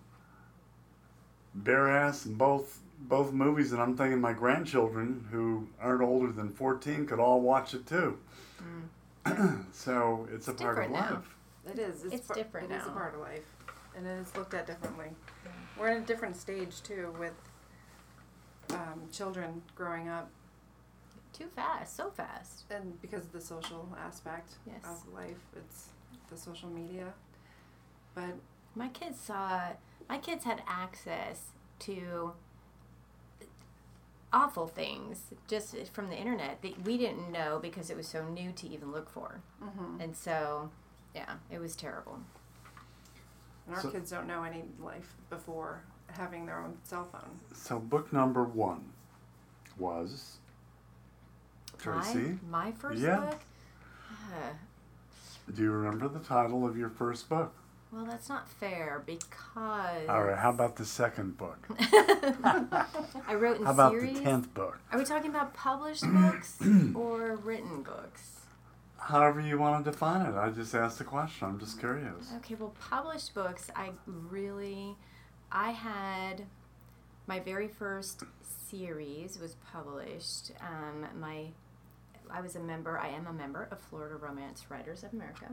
bare 1.55 1.89
ass 1.89 2.25
in 2.25 2.35
both 2.35 2.79
both 3.01 3.31
movies, 3.31 3.71
and 3.71 3.81
I'm 3.81 3.95
thinking 3.95 4.19
my 4.19 4.33
grandchildren 4.33 5.25
who 5.31 5.67
aren't 5.81 6.01
older 6.01 6.31
than 6.33 6.49
14 6.49 7.05
could 7.07 7.19
all 7.19 7.39
watch 7.41 7.73
it 7.73 7.87
too. 7.87 8.17
so 9.71 10.27
it's 10.33 10.47
a 10.47 10.53
part 10.53 10.77
of 10.77 10.83
different 10.83 10.91
now. 10.93 11.15
life. 11.15 11.35
It 11.73 11.79
is. 11.79 12.03
It's, 12.03 12.13
It's 12.15 12.27
par- 12.27 12.35
different 12.35 12.71
It 12.71 12.75
is 12.75 12.85
a 12.85 12.89
part 12.91 13.15
of 13.15 13.21
life, 13.21 13.45
and 13.95 14.05
it 14.05 14.19
is 14.19 14.35
looked 14.35 14.53
at 14.53 14.67
differently. 14.67 15.07
We're 15.79 15.89
in 15.89 16.03
a 16.03 16.05
different 16.05 16.35
stage 16.35 16.81
too 16.83 17.13
with 17.17 17.33
um, 18.71 19.03
children 19.11 19.61
growing 19.75 20.09
up, 20.09 20.29
Too 21.33 21.47
fast, 21.55 21.95
so 21.95 22.09
fast. 22.09 22.65
and 22.69 22.99
because 23.01 23.23
of 23.25 23.31
the 23.31 23.41
social 23.41 23.87
aspect 23.97 24.55
Yes. 24.67 24.83
of 24.83 25.13
life, 25.13 25.37
it's 25.55 25.89
the 26.29 26.37
social 26.37 26.69
media. 26.69 27.13
But 28.13 28.35
My 28.75 28.89
kids 28.89 29.19
saw. 29.19 29.61
My 30.09 30.17
kids 30.17 30.43
had 30.43 30.61
access 30.67 31.51
to 31.79 32.33
awful 34.33 34.67
things 34.67 35.21
just 35.47 35.75
from 35.93 36.09
the 36.09 36.15
internet 36.15 36.61
that 36.61 36.83
we 36.85 36.97
didn't 36.97 37.31
know 37.31 37.57
because 37.61 37.89
it 37.89 37.97
was 37.97 38.07
so 38.07 38.27
new 38.27 38.51
to 38.51 38.67
even 38.67 38.91
look 38.91 39.09
for. 39.09 39.41
mhm. 39.63 40.01
And 40.03 40.15
so, 40.15 40.69
yeah, 41.15 41.35
it 41.49 41.59
was 41.59 41.75
terrible. 41.75 42.19
And 43.69 43.75
our 43.75 43.81
So- 43.83 43.91
kids 43.91 44.09
don't 44.09 44.25
know 44.27 44.43
any 44.43 44.63
life 44.79 45.13
before 45.29 45.81
having 46.07 46.47
their 46.47 46.59
own 46.59 46.75
cell 46.83 47.05
phone. 47.05 47.39
So 47.53 47.77
book 47.79 48.11
number 48.11 48.43
one 48.43 48.91
was 49.77 50.37
Tracy. 51.77 52.39
My, 52.49 52.65
my 52.65 52.71
first 52.71 52.99
Yeah. 52.99 53.17
book? 53.19 53.39
Uh, 54.11 55.53
Do 55.53 55.61
you 55.61 55.71
remember 55.71 56.07
the 56.07 56.19
title 56.19 56.65
of 56.65 56.75
your 56.77 56.89
first 56.89 57.29
book? 57.29 57.53
well, 57.91 58.05
that's 58.05 58.27
not 58.29 58.47
fair 58.49 59.01
because. 59.05 60.07
All 60.09 60.23
right. 60.23 60.37
How 60.37 60.49
about 60.49 60.75
the 60.75 60.85
second 60.85 61.37
book? 61.37 61.67
I 61.79 63.33
wrote 63.35 63.57
in 63.57 63.65
How 63.65 63.71
about 63.71 63.91
series. 63.93 64.17
the 64.17 64.23
tenth 64.23 64.53
book? 64.53 64.79
Are 64.91 64.97
we 64.99 65.05
talking 65.05 65.29
about 65.29 65.53
published 65.53 66.03
books 66.11 66.57
or 66.95 67.35
written 67.37 67.81
books? 67.83 68.38
However 68.99 69.41
you 69.41 69.57
want 69.57 69.83
to 69.83 69.91
define 69.91 70.25
it. 70.25 70.35
I 70.35 70.49
just 70.49 70.75
asked 70.75 71.01
a 71.01 71.03
question. 71.03 71.47
I'm 71.47 71.59
just 71.59 71.79
curious. 71.79 72.31
Okay, 72.37 72.55
well, 72.55 72.73
published 72.79 73.33
books, 73.33 73.69
I 73.75 73.91
really, 74.05 74.95
I 75.51 75.71
had 75.71 76.43
my 77.27 77.39
very 77.39 77.67
first 77.67 78.23
series 78.41 79.39
was 79.39 79.55
published. 79.71 80.51
Um, 80.61 81.07
my, 81.19 81.45
I 82.29 82.41
was 82.41 82.55
a 82.55 82.59
member. 82.59 82.99
I 82.99 83.09
am 83.09 83.27
a 83.27 83.33
member 83.33 83.67
of 83.71 83.79
Florida 83.79 84.15
Romance 84.15 84.65
Writers 84.69 85.03
of 85.03 85.13
America, 85.13 85.51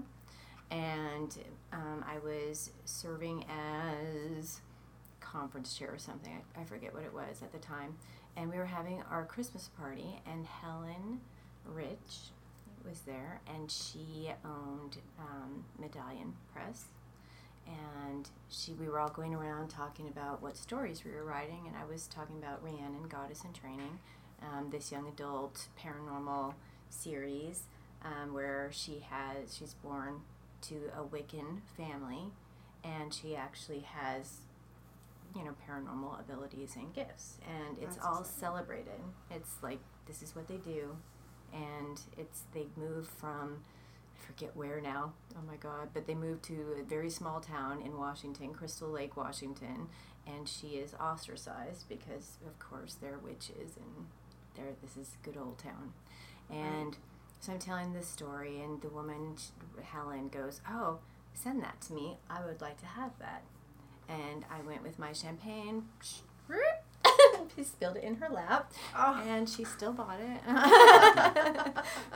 and 0.70 1.36
um, 1.72 2.04
I 2.06 2.18
was 2.18 2.70
serving 2.84 3.44
as 3.48 4.60
conference 5.20 5.76
chair 5.76 5.92
or 5.92 5.98
something. 5.98 6.32
I, 6.56 6.62
I 6.62 6.64
forget 6.64 6.94
what 6.94 7.04
it 7.04 7.12
was 7.12 7.42
at 7.42 7.52
the 7.52 7.58
time, 7.58 7.94
and 8.36 8.50
we 8.50 8.58
were 8.58 8.66
having 8.66 9.02
our 9.10 9.24
Christmas 9.24 9.70
party, 9.78 10.20
and 10.26 10.46
Helen 10.46 11.20
Rich 11.64 12.32
was 12.88 13.00
there, 13.00 13.40
and 13.52 13.70
she 13.70 14.30
owned 14.44 14.98
um, 15.18 15.64
Medallion 15.78 16.34
Press, 16.52 16.84
and 17.66 18.28
she 18.48 18.72
we 18.74 18.88
were 18.88 18.98
all 18.98 19.08
going 19.10 19.34
around 19.34 19.68
talking 19.68 20.08
about 20.08 20.42
what 20.42 20.56
stories 20.56 21.04
we 21.04 21.10
were 21.10 21.24
writing, 21.24 21.64
and 21.66 21.76
I 21.76 21.84
was 21.90 22.06
talking 22.06 22.36
about 22.36 22.62
Rhiannon, 22.62 23.08
Goddess 23.08 23.42
in 23.44 23.52
Training, 23.52 23.98
um, 24.42 24.70
this 24.70 24.92
young 24.92 25.08
adult 25.08 25.66
paranormal 25.82 26.54
series 26.90 27.62
um, 28.04 28.32
where 28.32 28.70
she 28.72 29.02
has 29.10 29.56
she's 29.56 29.74
born 29.74 30.20
to 30.62 30.76
a 30.96 31.02
Wiccan 31.02 31.60
family, 31.76 32.30
and 32.84 33.12
she 33.12 33.34
actually 33.34 33.80
has, 33.80 34.38
you 35.34 35.44
know, 35.44 35.54
paranormal 35.68 36.20
abilities 36.20 36.76
and 36.76 36.94
gifts, 36.94 37.38
and 37.46 37.78
it's 37.78 37.96
That's 37.96 38.06
all 38.06 38.20
exciting. 38.20 38.40
celebrated. 38.40 39.00
It's 39.30 39.54
like 39.62 39.80
this 40.06 40.22
is 40.22 40.36
what 40.36 40.46
they 40.46 40.56
do, 40.58 40.96
and 41.52 42.00
it's 42.16 42.42
they 42.54 42.66
move 42.76 43.08
from. 43.08 43.64
I 44.14 44.26
forget 44.26 44.56
where 44.56 44.80
now. 44.80 45.12
Oh 45.36 45.46
my 45.46 45.56
God! 45.56 45.90
But 45.94 46.06
they 46.06 46.14
moved 46.14 46.42
to 46.44 46.76
a 46.80 46.82
very 46.82 47.10
small 47.10 47.40
town 47.40 47.82
in 47.82 47.96
Washington, 47.98 48.52
Crystal 48.52 48.88
Lake, 48.88 49.16
Washington, 49.16 49.88
and 50.26 50.48
she 50.48 50.78
is 50.78 50.94
ostracized 50.94 51.88
because, 51.88 52.38
of 52.46 52.58
course, 52.58 52.94
they're 52.94 53.18
witches 53.18 53.76
and 53.76 54.06
they're 54.54 54.74
this 54.82 54.96
is 54.96 55.16
good 55.22 55.36
old 55.36 55.58
town, 55.58 55.92
and 56.50 56.96
so 57.40 57.52
I'm 57.52 57.58
telling 57.58 57.92
this 57.92 58.08
story, 58.08 58.60
and 58.60 58.80
the 58.80 58.88
woman 58.88 59.36
Helen 59.82 60.28
goes, 60.28 60.60
"Oh, 60.68 60.98
send 61.34 61.62
that 61.62 61.80
to 61.82 61.92
me. 61.92 62.16
I 62.28 62.44
would 62.44 62.60
like 62.60 62.78
to 62.80 62.86
have 62.86 63.12
that." 63.18 63.42
And 64.08 64.44
I 64.50 64.62
went 64.62 64.82
with 64.82 64.98
my 64.98 65.12
champagne. 65.12 65.88
She 67.56 67.62
spilled 67.64 67.96
it 67.96 68.04
in 68.04 68.16
her 68.16 68.28
lap, 68.28 68.72
Oh, 68.96 69.22
and 69.26 69.48
she 69.48 69.64
still 69.64 69.92
bought 69.92 70.18
it. 70.20 70.40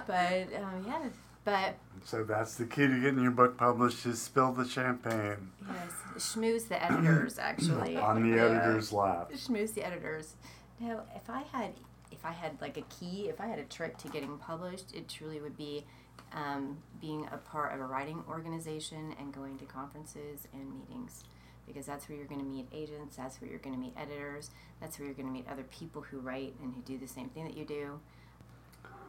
but 0.06 0.48
um, 0.62 0.84
yeah, 0.86 1.08
but 1.44 1.74
So 2.04 2.24
that's 2.24 2.54
the 2.56 2.64
key 2.66 2.86
to 2.86 3.00
getting 3.00 3.22
your 3.22 3.30
book 3.30 3.56
published 3.56 4.04
is 4.06 4.20
spill 4.20 4.52
the 4.52 4.66
champagne 4.66 5.50
yes, 5.68 5.92
schmooze 6.18 6.68
the 6.68 6.82
editors 6.82 7.38
actually 7.40 7.96
on 7.96 8.22
the 8.22 8.36
Yeah. 8.36 8.44
editor's 8.44 8.92
lap. 8.92 9.30
schmooze 9.32 9.74
the 9.74 9.84
editors. 9.84 10.34
Now, 10.80 11.02
if 11.14 11.28
I 11.28 11.42
had, 11.52 11.72
if 12.10 12.24
I 12.24 12.32
had 12.32 12.60
like 12.60 12.76
a 12.78 12.82
key, 12.82 13.28
if 13.28 13.40
I 13.40 13.46
had 13.46 13.58
a 13.58 13.64
trick 13.64 13.98
to 13.98 14.08
getting 14.08 14.38
published, 14.38 14.94
it 14.94 15.08
truly 15.08 15.40
would 15.40 15.56
be 15.56 15.84
um, 16.32 16.78
being 17.00 17.26
a 17.32 17.36
part 17.38 17.74
of 17.74 17.80
a 17.80 17.84
writing 17.84 18.22
organization 18.28 19.14
and 19.18 19.32
going 19.34 19.58
to 19.58 19.64
conferences 19.64 20.46
and 20.52 20.72
meetings, 20.72 21.24
because 21.66 21.86
that's 21.86 22.08
where 22.08 22.16
you're 22.18 22.26
going 22.26 22.40
to 22.40 22.46
meet 22.46 22.66
agents. 22.72 23.16
That's 23.16 23.40
where 23.40 23.48
you're 23.50 23.58
going 23.60 23.74
to 23.74 23.80
meet 23.80 23.94
editors. 23.96 24.50
That's 24.80 24.98
where 24.98 25.06
you're 25.06 25.14
going 25.14 25.26
to 25.28 25.32
meet 25.32 25.46
other 25.50 25.64
people 25.64 26.02
who 26.02 26.18
write 26.18 26.54
and 26.62 26.74
who 26.74 26.80
do 26.82 26.98
the 26.98 27.06
same 27.08 27.28
thing 27.28 27.44
that 27.44 27.56
you 27.56 27.64
do. 27.64 28.00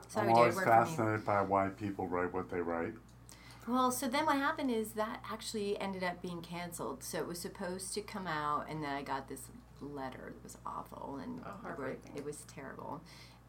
So 0.08 0.22
I'm 0.22 0.28
do 0.28 0.34
always 0.34 0.56
work 0.56 0.66
for 0.66 0.72
me. 0.72 0.76
fascinated 0.86 1.26
by 1.26 1.42
why 1.42 1.70
people 1.70 2.08
write 2.08 2.34
what 2.34 2.50
they 2.50 2.60
write. 2.62 2.94
Well, 3.68 3.92
so 3.92 4.08
then 4.08 4.26
what 4.26 4.36
happened 4.38 4.72
is 4.72 4.92
that 4.94 5.24
actually 5.32 5.80
ended 5.80 6.04
up 6.04 6.22
being 6.22 6.42
canceled. 6.42 7.04
So 7.04 7.20
it 7.20 7.28
was 7.28 7.40
supposed 7.40 7.94
to 7.94 8.02
come 8.02 8.28
out, 8.28 8.66
and 8.70 8.84
then 8.84 8.90
I 8.90 9.04
got 9.04 9.30
this 9.30 9.44
letter 9.80 10.34
that 10.34 10.44
was 10.44 10.58
awful, 10.66 11.20
and 11.24 11.42
Oh, 11.46 11.50
where- 11.76 11.98
it 12.16 12.26
was 12.26 12.42
terrible. 12.54 13.02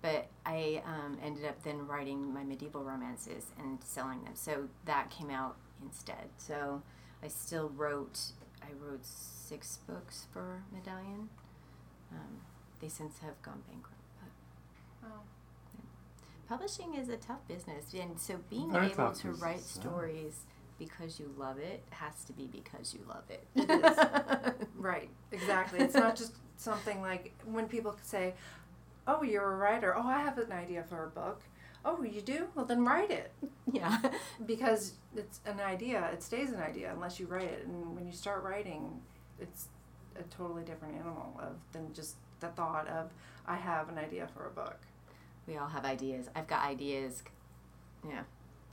But 0.03 0.29
I 0.45 0.83
um, 0.85 1.17
ended 1.23 1.45
up 1.45 1.63
then 1.63 1.87
writing 1.87 2.33
my 2.35 2.43
medieval 2.43 2.83
romances 2.83 3.47
and 3.59 3.79
selling 3.85 4.25
them. 4.25 4.35
So 4.35 4.69
that 4.85 5.11
came 5.11 5.31
out 5.31 5.57
instead. 5.83 6.29
So 6.39 6.83
I 7.23 7.29
still 7.29 7.69
wrote. 7.71 8.21
I 8.63 8.73
wrote 8.81 9.05
six 9.05 9.79
books 9.87 10.27
for 10.33 10.63
Medallion. 10.73 11.29
Um, 12.11 12.41
they 12.81 12.89
since 12.89 13.19
have 13.19 13.41
gone 13.43 13.63
bankrupt. 13.69 14.03
But 14.21 15.09
oh. 15.09 15.21
publishing 16.49 16.95
is 16.95 17.09
a 17.09 17.17
tough 17.17 17.47
business 17.49 17.95
and 17.95 18.19
so 18.19 18.39
being 18.51 18.73
Very 18.73 18.87
able 18.87 18.97
tough 18.97 19.21
to 19.23 19.33
write 19.33 19.57
business, 19.57 19.77
yeah. 19.77 19.83
stories 19.83 20.47
because 20.79 21.21
you 21.21 21.33
love 21.39 21.59
it 21.59 21.83
has 21.91 22.25
to 22.25 22.33
be 22.33 22.47
because 22.47 22.95
you 22.95 23.01
love 23.09 23.23
it 23.29 23.47
It 23.55 23.71
is. 23.71 24.67
Right, 24.77 25.11
exactly. 25.31 25.79
It's 25.79 25.95
not 25.95 26.17
just 26.17 26.35
something 26.57 27.01
like 27.01 27.33
when 27.45 27.69
people 27.69 27.97
say, 28.03 28.35
"Oh, 29.07 29.23
you're 29.23 29.53
a 29.53 29.57
writer. 29.57 29.95
Oh, 29.97 30.03
I 30.09 30.19
have 30.19 30.39
an 30.39 30.51
idea 30.51 30.83
for 30.83 31.05
a 31.05 31.09
book." 31.09 31.41
Oh, 31.85 32.03
you 32.03 32.21
do? 32.21 32.47
Well, 32.55 32.65
then 32.65 32.85
write 32.85 33.11
it 33.11 33.33
yeah 33.73 33.99
because 34.47 34.95
it's 35.17 35.41
an 35.47 35.61
idea. 35.61 36.09
It 36.13 36.23
stays 36.23 36.51
an 36.51 36.61
idea 36.61 36.93
unless 36.93 37.19
you 37.21 37.27
write 37.27 37.45
it. 37.51 37.67
And 37.67 37.95
when 37.97 38.07
you 38.07 38.13
start 38.13 38.43
writing, 38.45 39.01
it's 39.41 39.69
a 40.19 40.23
totally 40.25 40.63
different 40.63 40.95
animal 40.95 41.39
of 41.43 41.57
than 41.73 41.93
just 41.95 42.17
the 42.41 42.49
thought 42.49 42.87
of 42.89 43.11
I 43.47 43.57
have 43.57 43.89
an 43.89 43.99
idea 43.99 44.29
for 44.35 44.47
a 44.47 44.51
book. 44.51 44.79
we 45.47 45.57
all 45.57 45.69
have 45.69 45.85
ideas 45.85 46.29
i've 46.37 46.47
got 46.47 46.65
ideas 46.65 47.23
yeah 48.09 48.23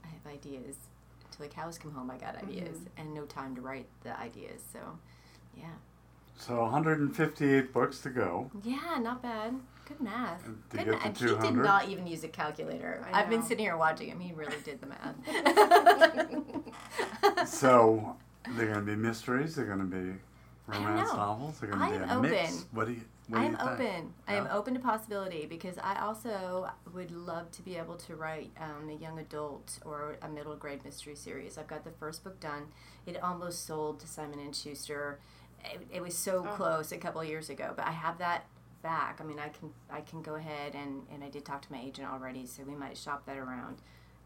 i 0.04 0.08
have 0.08 0.26
ideas 0.32 0.76
until 1.24 1.46
the 1.46 1.52
cows 1.52 1.78
come 1.78 1.92
home 1.92 2.10
i 2.10 2.16
got 2.16 2.36
mm-hmm. 2.36 2.48
ideas 2.50 2.78
and 2.96 3.12
no 3.14 3.24
time 3.24 3.54
to 3.54 3.60
write 3.60 3.86
the 4.04 4.18
ideas 4.20 4.60
so 4.72 4.78
yeah 5.56 5.76
So 6.38 6.60
158 6.62 7.72
books 7.72 8.00
to 8.00 8.10
go. 8.10 8.50
yeah 8.64 8.98
not 9.00 9.22
bad 9.22 9.54
good 9.90 10.00
math 10.00 10.44
to 10.44 10.76
good 10.76 10.84
get 10.86 10.86
math. 11.04 11.18
to 11.18 11.36
he 11.36 11.42
did 11.42 11.54
not 11.56 11.88
even 11.88 12.06
use 12.06 12.22
a 12.24 12.28
calculator 12.28 13.04
I 13.12 13.20
i've 13.20 13.30
been 13.30 13.42
sitting 13.42 13.64
here 13.64 13.76
watching 13.76 14.08
him 14.08 14.20
he 14.20 14.32
really 14.32 14.56
did 14.64 14.80
the 14.80 14.86
math 14.86 15.16
So 17.46 18.16
they're 18.56 18.66
going 18.72 18.86
to 18.86 18.92
be 18.92 18.96
mysteries. 18.96 19.54
They're 19.56 19.66
going 19.66 19.78
to 19.80 19.84
be 19.84 20.14
romance 20.66 21.12
novels. 21.12 21.58
They're 21.60 21.70
going 21.70 21.82
I 21.82 21.90
to 21.92 21.98
be 21.98 22.04
am 22.04 22.18
a 22.18 22.22
mix. 22.22 22.52
open. 22.52 22.64
What 22.72 22.86
do 22.86 22.92
you? 22.92 23.00
I 23.32 23.44
am 23.44 23.52
you 23.52 23.56
think? 23.58 23.70
open. 23.70 24.12
I 24.26 24.34
am 24.34 24.48
open 24.50 24.74
to 24.74 24.80
possibility 24.80 25.46
because 25.46 25.78
I 25.78 26.00
also 26.00 26.68
would 26.92 27.10
love 27.12 27.50
to 27.52 27.62
be 27.62 27.76
able 27.76 27.94
to 27.96 28.16
write 28.16 28.50
um, 28.60 28.88
a 28.90 28.94
young 28.94 29.18
adult 29.20 29.78
or 29.84 30.16
a 30.22 30.28
middle 30.28 30.56
grade 30.56 30.84
mystery 30.84 31.14
series. 31.14 31.56
I've 31.56 31.68
got 31.68 31.84
the 31.84 31.92
first 31.92 32.24
book 32.24 32.40
done. 32.40 32.68
It 33.06 33.22
almost 33.22 33.66
sold 33.66 34.00
to 34.00 34.08
Simon 34.08 34.40
and 34.40 34.54
Schuster. 34.54 35.20
It, 35.64 35.80
it 35.92 36.02
was 36.02 36.16
so 36.16 36.44
Oh. 36.48 36.54
close 36.56 36.90
a 36.90 36.96
couple 36.98 37.20
of 37.20 37.28
years 37.28 37.50
ago, 37.50 37.72
but 37.76 37.86
I 37.86 37.92
have 37.92 38.18
that 38.18 38.46
back. 38.82 39.20
I 39.20 39.24
mean, 39.24 39.38
I 39.38 39.48
can 39.48 39.70
I 39.90 40.00
can 40.00 40.22
go 40.22 40.34
ahead 40.34 40.74
and, 40.74 41.02
and 41.12 41.22
I 41.22 41.28
did 41.28 41.44
talk 41.44 41.62
to 41.62 41.72
my 41.72 41.80
agent 41.80 42.08
already, 42.08 42.46
so 42.46 42.62
we 42.62 42.74
might 42.74 42.96
shop 42.96 43.26
that 43.26 43.36
around. 43.36 43.78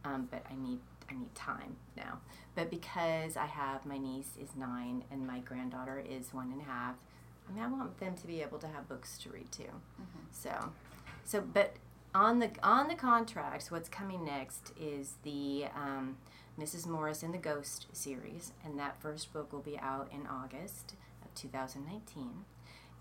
Um, 0.04 0.28
but 0.30 0.44
I 0.50 0.54
need 0.54 0.80
I 1.10 1.14
need 1.14 1.34
time 1.34 1.76
now. 1.96 2.20
But 2.54 2.70
because 2.70 3.36
I 3.36 3.46
have 3.46 3.84
my 3.84 3.98
niece 3.98 4.30
is 4.40 4.50
nine 4.56 5.04
and 5.10 5.26
my 5.26 5.40
granddaughter 5.40 6.02
is 6.08 6.32
one 6.32 6.52
and 6.52 6.60
a 6.60 6.64
half, 6.64 6.94
I 7.48 7.52
mean, 7.52 7.62
I 7.62 7.66
want 7.68 7.98
them 7.98 8.14
to 8.16 8.26
be 8.26 8.42
able 8.42 8.58
to 8.58 8.66
have 8.66 8.88
books 8.88 9.18
to 9.18 9.30
read 9.30 9.50
too. 9.52 9.70
So, 10.30 10.72
so 11.24 11.40
but 11.40 11.74
on 12.14 12.38
the 12.38 12.50
on 12.62 12.88
the 12.88 12.94
contracts, 12.94 13.70
what's 13.70 13.88
coming 13.88 14.24
next 14.24 14.72
is 14.80 15.14
the 15.22 15.66
um, 15.74 16.16
Mrs. 16.58 16.86
Morris 16.86 17.22
and 17.22 17.34
the 17.34 17.38
Ghost 17.38 17.86
series, 17.92 18.52
and 18.64 18.78
that 18.78 19.00
first 19.00 19.32
book 19.32 19.52
will 19.52 19.60
be 19.60 19.78
out 19.78 20.10
in 20.12 20.26
August 20.26 20.94
of 21.24 21.34
2019. 21.34 22.44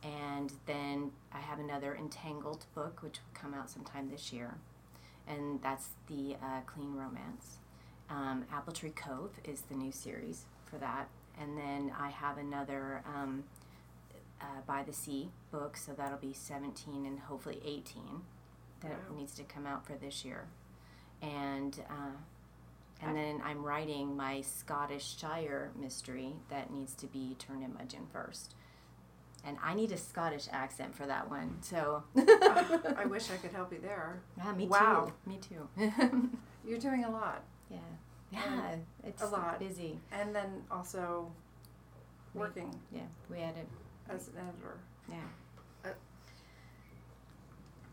And 0.04 0.52
then 0.66 1.12
I 1.32 1.40
have 1.40 1.60
another 1.60 1.96
Entangled 1.96 2.66
book, 2.76 3.02
which 3.02 3.20
will 3.20 3.40
come 3.42 3.54
out 3.54 3.70
sometime 3.70 4.10
this 4.10 4.34
year, 4.34 4.56
and 5.28 5.62
that's 5.62 5.90
the 6.08 6.36
uh, 6.44 6.62
Clean 6.66 6.94
Romance. 6.94 7.58
Um, 8.10 8.46
Apple 8.52 8.74
Tree 8.74 8.92
Cove 8.92 9.32
is 9.46 9.62
the 9.62 9.76
new 9.76 9.92
series 9.92 10.44
for 10.66 10.78
that, 10.78 11.08
and 11.40 11.58
then 11.58 11.92
I 11.98 12.10
have 12.10 12.38
another. 12.38 13.02
Um, 13.06 13.44
uh, 14.42 14.60
by 14.68 14.84
the 14.84 14.92
Sea 14.92 15.30
book, 15.52 15.78
so 15.78 15.94
that'll 15.94 16.18
be 16.18 16.34
17 16.34 17.06
and 17.06 17.18
hopefully 17.18 17.62
18 17.64 18.04
that 18.82 18.92
Wow. 18.92 19.16
needs 19.18 19.34
to 19.36 19.44
come 19.44 19.66
out 19.66 19.86
for 19.86 19.94
this 19.94 20.26
year. 20.26 20.48
And 21.22 21.80
uh, 21.90 22.18
and 23.02 23.16
then 23.16 23.42
I'm 23.46 23.64
writing 23.64 24.18
my 24.18 24.42
Scottish 24.42 25.18
Shire 25.18 25.72
mystery 25.80 26.34
that 26.50 26.72
needs 26.72 26.94
to 26.96 27.08
be 27.08 27.36
turned 27.40 27.64
in 27.64 27.74
Mudgeon 27.74 28.06
first. 28.12 28.54
And 29.46 29.58
I 29.62 29.74
need 29.74 29.92
a 29.92 29.98
Scottish 29.98 30.48
accent 30.52 30.96
for 30.96 31.06
that 31.06 31.30
one, 31.30 31.58
so. 31.62 32.04
I 32.16 33.06
wish 33.10 33.30
I 33.30 33.36
could 33.38 33.52
help 33.52 33.74
you 33.74 33.80
there. 33.82 34.22
Yeah, 34.38 34.54
me 34.54 34.68
Wow. 34.68 35.12
too. 35.26 35.30
Me 35.30 35.38
too. 35.38 36.30
You're 36.66 36.80
doing 36.80 37.04
a 37.04 37.10
lot, 37.10 37.44
yeah. 37.70 37.78
Yeah, 38.32 38.76
it's 39.04 39.22
a 39.22 39.28
lot. 39.28 39.60
busy. 39.60 40.00
and 40.12 40.34
then 40.34 40.64
also 40.72 41.30
Me. 42.34 42.40
working 42.42 42.74
Yeah, 42.92 43.02
we 43.30 43.40
had 43.42 43.56
it. 43.58 43.68
as 44.10 44.30
an 44.30 44.36
editor. 44.48 44.78
Yeah. 45.10 45.16
Uh, 45.86 45.90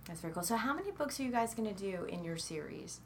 That's 0.06 0.20
very 0.20 0.32
cool. 0.32 0.42
So, 0.42 0.56
how 0.56 0.72
many 0.72 0.92
books 0.92 1.18
are 1.20 1.24
you 1.24 1.30
guys 1.32 1.52
going 1.54 1.72
to 1.74 1.78
do 1.78 2.04
in 2.04 2.24
your 2.24 2.36
series? 2.38 3.00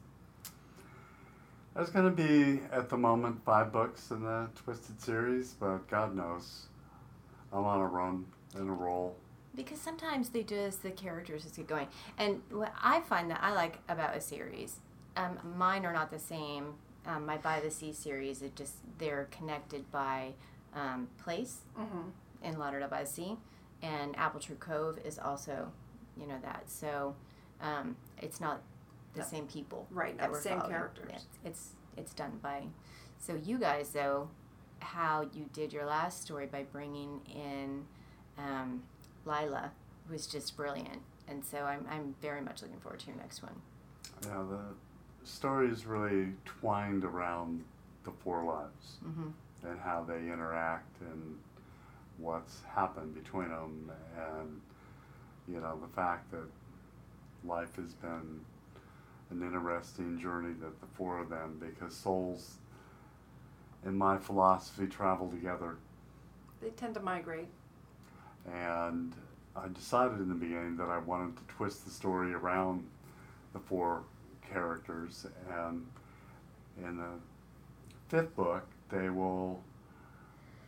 There's 1.75 1.89
going 1.89 2.05
to 2.05 2.11
be 2.23 2.61
at 2.71 2.89
the 2.89 2.95
moment 2.97 3.43
five 3.43 3.73
books 3.73 4.11
in 4.11 4.23
the 4.23 4.47
Twisted 4.63 5.01
series, 5.01 5.53
but 5.59 5.87
God 5.89 6.15
knows, 6.15 6.67
I'm 7.55 7.63
on 7.65 7.79
a 7.79 7.87
run 7.87 8.25
and 8.55 8.69
a 8.69 8.73
roll. 8.73 9.15
Because 9.55 9.79
sometimes 9.79 10.29
they 10.29 10.43
just 10.43 10.83
the 10.83 10.91
characters 10.91 11.43
just 11.43 11.55
get 11.55 11.67
going, 11.67 11.87
and 12.17 12.41
what 12.51 12.73
I 12.81 12.99
find 13.01 13.31
that 13.31 13.39
I 13.41 13.53
like 13.53 13.79
about 13.87 14.15
a 14.15 14.19
series, 14.21 14.79
um, 15.15 15.39
mine 15.57 15.85
are 15.85 15.93
not 15.93 16.11
the 16.11 16.19
same. 16.19 16.73
Um, 17.07 17.25
my 17.25 17.37
By 17.37 17.59
the 17.61 17.69
Sea 17.71 17.93
series, 17.93 18.41
it 18.41 18.55
just 18.55 18.73
they're 18.97 19.27
connected 19.31 19.89
by 19.91 20.33
um, 20.73 21.07
place 21.23 21.59
Mm-hmm. 21.79 22.09
in 22.43 22.59
Lauderdale 22.59 22.89
by 22.89 23.03
the 23.03 23.09
Sea, 23.09 23.37
and 23.81 24.17
Apple 24.17 24.39
Tree 24.41 24.57
Cove 24.59 24.97
is 25.05 25.17
also, 25.19 25.71
you 26.19 26.27
know 26.27 26.39
that. 26.41 26.63
So, 26.69 27.15
um, 27.61 27.95
it's 28.21 28.41
not 28.41 28.61
the 29.13 29.19
No. 29.21 29.25
same 29.25 29.47
people. 29.47 29.87
Right, 29.91 30.17
not 30.17 30.33
the 30.33 30.41
same 30.41 30.53
following. 30.57 30.71
characters. 30.71 31.09
Yeah, 31.13 31.49
it's 31.49 31.69
it's 31.95 32.13
done 32.13 32.39
by. 32.41 32.63
So 33.19 33.35
you 33.35 33.57
guys 33.57 33.89
though, 33.91 34.27
how 34.85 35.27
you 35.33 35.45
did 35.53 35.73
your 35.73 35.85
last 35.85 36.21
story 36.21 36.45
by 36.45 36.63
bringing 36.71 37.21
in 37.33 37.85
um, 38.37 38.83
Lila 39.25 39.71
was 40.09 40.27
just 40.27 40.55
brilliant, 40.55 41.01
and 41.27 41.43
so 41.43 41.59
I'm 41.59 41.85
I'm 41.89 42.15
very 42.21 42.41
much 42.41 42.61
looking 42.61 42.79
forward 42.79 42.99
to 43.01 43.07
your 43.07 43.15
next 43.17 43.41
one. 43.41 43.55
Yeah, 44.23 44.43
the 44.49 45.27
story 45.27 45.69
is 45.69 45.85
really 45.85 46.33
twined 46.45 47.03
around 47.03 47.63
the 48.03 48.11
four 48.23 48.43
lives 48.43 48.97
Mm-hmm. 49.05 49.67
and 49.67 49.79
how 49.79 50.03
they 50.07 50.17
interact 50.31 51.01
and 51.01 51.37
what's 52.17 52.61
happened 52.73 53.13
between 53.15 53.49
them 53.49 53.91
and 54.17 54.61
you 55.47 55.59
know 55.59 55.77
the 55.81 55.93
fact 55.95 56.31
that 56.31 56.47
life 57.43 57.75
has 57.75 57.93
been 57.95 58.39
an 59.31 59.41
interesting 59.41 60.19
journey 60.19 60.53
that 60.61 60.79
the 60.81 60.87
four 60.95 61.19
of 61.19 61.29
them 61.29 61.59
because 61.59 61.95
souls 61.95 62.57
in 63.85 63.95
my 63.95 64.17
philosophy 64.17 64.87
travel 64.87 65.29
together. 65.29 65.77
They 66.61 66.69
tend 66.69 66.95
to 66.95 66.99
migrate. 66.99 67.47
and 68.51 69.13
I 69.55 69.69
decided 69.69 70.19
in 70.19 70.27
the 70.27 70.35
beginning 70.35 70.75
that 70.77 70.89
I 70.89 70.97
wanted 70.97 71.37
to 71.37 71.43
twist 71.55 71.85
the 71.85 71.91
story 71.91 72.33
around 72.33 72.85
the 73.53 73.59
four 73.59 74.03
characters. 74.41 75.25
And 75.49 75.85
in 76.77 76.97
the 76.97 77.11
fifth 78.09 78.35
book 78.35 78.65
they 78.89 79.09
will 79.09 79.61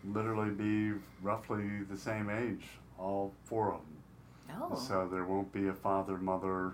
literally 0.05 0.51
be 0.51 0.97
roughly 1.21 1.81
the 1.89 1.97
same 1.97 2.29
age 2.29 2.63
all 2.97 3.33
four 3.43 3.73
of 3.73 3.81
them. 3.81 4.61
Oh. 4.61 4.75
so 4.75 5.07
there 5.11 5.25
won't 5.25 5.51
be 5.51 5.67
a 5.67 5.73
father 5.73 6.17
mother 6.17 6.73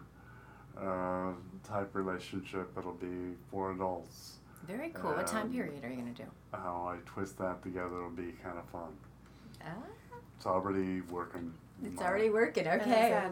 uh, 0.79 1.31
type 1.67 1.89
relationship. 1.93 2.69
It'll 2.77 2.93
be 2.93 3.33
four 3.49 3.71
adults 3.71 4.35
Very 4.67 4.89
cool. 4.89 5.11
what 5.11 5.27
time 5.27 5.51
period 5.51 5.83
are 5.83 5.89
you 5.89 5.95
going 5.97 6.13
to 6.13 6.23
do? 6.23 6.29
how 6.53 6.87
I 6.93 6.97
twist 7.05 7.37
that 7.39 7.61
together 7.63 8.01
will 8.03 8.09
be 8.11 8.33
kind 8.43 8.57
of 8.57 8.65
fun 8.69 8.93
Ah, 9.65 9.71
it's 10.37 10.45
already 10.45 11.01
working 11.01 11.53
it's 11.83 11.99
my- 11.99 12.05
already 12.07 12.29
working. 12.29 12.67
Okay. 12.67 13.09
yeah. 13.09 13.31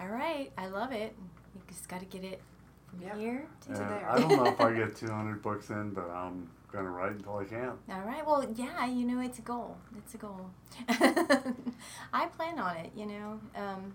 All 0.00 0.08
right. 0.08 0.52
I 0.56 0.66
love 0.68 0.92
it. 0.92 1.14
You 1.54 1.60
just 1.68 1.88
got 1.88 2.00
to 2.00 2.06
get 2.06 2.22
it 2.24 2.40
from 2.88 3.00
Yep. 3.02 3.16
here 3.18 3.46
to 3.62 3.68
To 3.74 3.80
And 3.82 3.90
there. 3.90 4.10
I 4.10 4.18
don't 4.18 4.28
know 4.36 4.46
if 4.46 4.60
I 4.60 4.72
get 4.72 4.96
200 5.06 5.42
books 5.42 5.70
in, 5.70 5.90
but 5.90 6.08
I'm 6.10 6.48
gonna 6.72 6.90
write 6.90 7.12
until 7.12 7.36
I 7.38 7.44
can. 7.44 7.72
All 7.90 8.02
right. 8.02 8.24
Well, 8.26 8.46
yeah, 8.54 8.86
you 8.86 9.06
know, 9.06 9.20
it's 9.20 9.38
a 9.38 9.42
goal. 9.42 9.76
It's 9.98 10.14
a 10.14 10.18
goal. 10.18 10.50
I 12.12 12.26
plan 12.36 12.58
on 12.58 12.76
it, 12.76 12.92
you 12.94 13.06
know. 13.06 13.40
Um, 13.56 13.94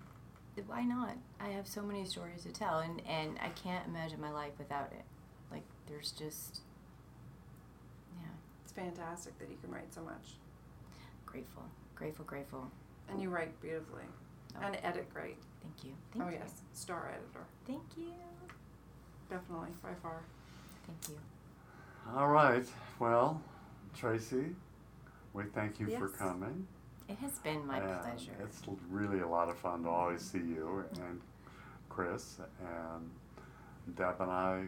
why 0.66 0.82
not? 0.82 1.16
I 1.40 1.48
have 1.48 1.66
so 1.66 1.80
many 1.82 2.04
stories 2.04 2.42
to 2.42 2.50
tell, 2.52 2.80
and, 2.80 3.00
and 3.08 3.38
I 3.42 3.48
can't 3.50 3.86
imagine 3.86 4.20
my 4.20 4.30
life 4.30 4.52
without 4.58 4.92
it. 4.92 5.04
Like, 5.92 6.00
there's 6.00 6.12
just, 6.12 6.60
yeah, 8.20 8.28
it's 8.62 8.72
fantastic 8.72 9.38
that 9.38 9.50
you 9.50 9.56
can 9.62 9.70
write 9.70 9.92
so 9.92 10.00
much. 10.02 10.36
grateful, 11.26 11.64
grateful, 11.94 12.24
grateful. 12.24 12.70
And 13.10 13.20
you 13.20 13.28
write 13.28 13.60
beautifully. 13.60 14.04
Oh. 14.56 14.66
And 14.66 14.78
edit 14.82 15.12
great. 15.12 15.36
Thank 15.62 15.84
you. 15.84 15.92
Thank 16.12 16.24
oh, 16.24 16.28
you. 16.28 16.38
yes. 16.40 16.62
Star 16.72 17.10
editor. 17.10 17.44
Thank 17.66 17.82
you. 17.96 18.12
Definitely, 19.30 19.70
by 19.82 19.90
far. 20.02 20.22
Thank 20.86 21.08
you. 21.10 21.18
All 22.16 22.28
right. 22.28 22.66
Well, 22.98 23.40
Traci, 23.98 24.54
we 25.34 25.44
thank 25.54 25.80
you 25.80 25.88
for 25.98 26.08
coming. 26.08 26.66
It 27.08 27.18
has 27.18 27.38
been 27.40 27.66
my 27.66 27.78
And 27.78 28.00
pleasure. 28.00 28.32
It's 28.42 28.62
really 28.90 29.20
a 29.20 29.28
lot 29.28 29.48
of 29.48 29.58
fun 29.58 29.82
to 29.82 29.88
always 29.88 30.22
see 30.22 30.38
you 30.38 30.84
and 30.94 31.20
Chris 31.88 32.38
and 32.60 33.96
Deb 33.96 34.20
and 34.20 34.30
I. 34.30 34.64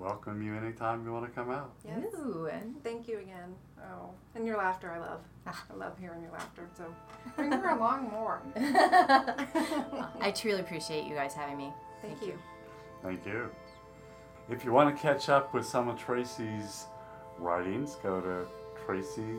Welcome 0.00 0.40
you 0.42 0.56
anytime 0.56 1.04
you 1.04 1.12
want 1.12 1.26
to 1.26 1.30
come 1.30 1.50
out. 1.50 1.72
Yes. 1.84 2.14
Ooh, 2.18 2.48
and 2.50 2.82
Thank 2.82 3.06
you 3.06 3.18
again. 3.18 3.54
Oh, 3.78 4.08
and 4.34 4.46
your 4.46 4.56
laughter, 4.56 4.90
I 4.90 4.98
love. 4.98 5.20
I 5.46 5.74
love 5.74 5.98
hearing 5.98 6.22
your 6.22 6.32
laughter. 6.32 6.66
So 6.74 6.86
bring 7.36 7.52
her 7.52 7.68
along 7.76 8.08
more. 8.10 8.40
I 8.56 10.32
truly 10.34 10.60
appreciate 10.60 11.04
you 11.04 11.14
guys 11.14 11.34
having 11.34 11.58
me. 11.58 11.70
Thank, 12.00 12.22
you. 12.22 12.38
Thank 13.02 13.26
you. 13.26 13.50
If 14.48 14.64
you 14.64 14.72
want 14.72 14.96
to 14.96 15.02
catch 15.02 15.28
up 15.28 15.52
with 15.52 15.66
some 15.66 15.88
of 15.88 15.98
Traci's 15.98 16.86
writings, 17.38 17.96
go 18.02 18.22
to 18.22 18.46
Traci 18.82 19.38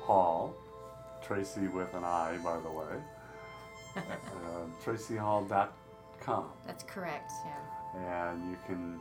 Hall. 0.00 0.54
Traci 1.22 1.70
with 1.70 1.92
an 1.92 2.02
I, 2.02 2.38
by 2.42 2.58
the 2.60 2.70
way. 2.70 2.96
uh, 3.96 4.00
TraciHall.com. 4.82 6.44
That's 6.66 6.84
correct. 6.84 7.30
Yeah. 7.94 8.30
And 8.30 8.50
you 8.50 8.56
can 8.66 8.98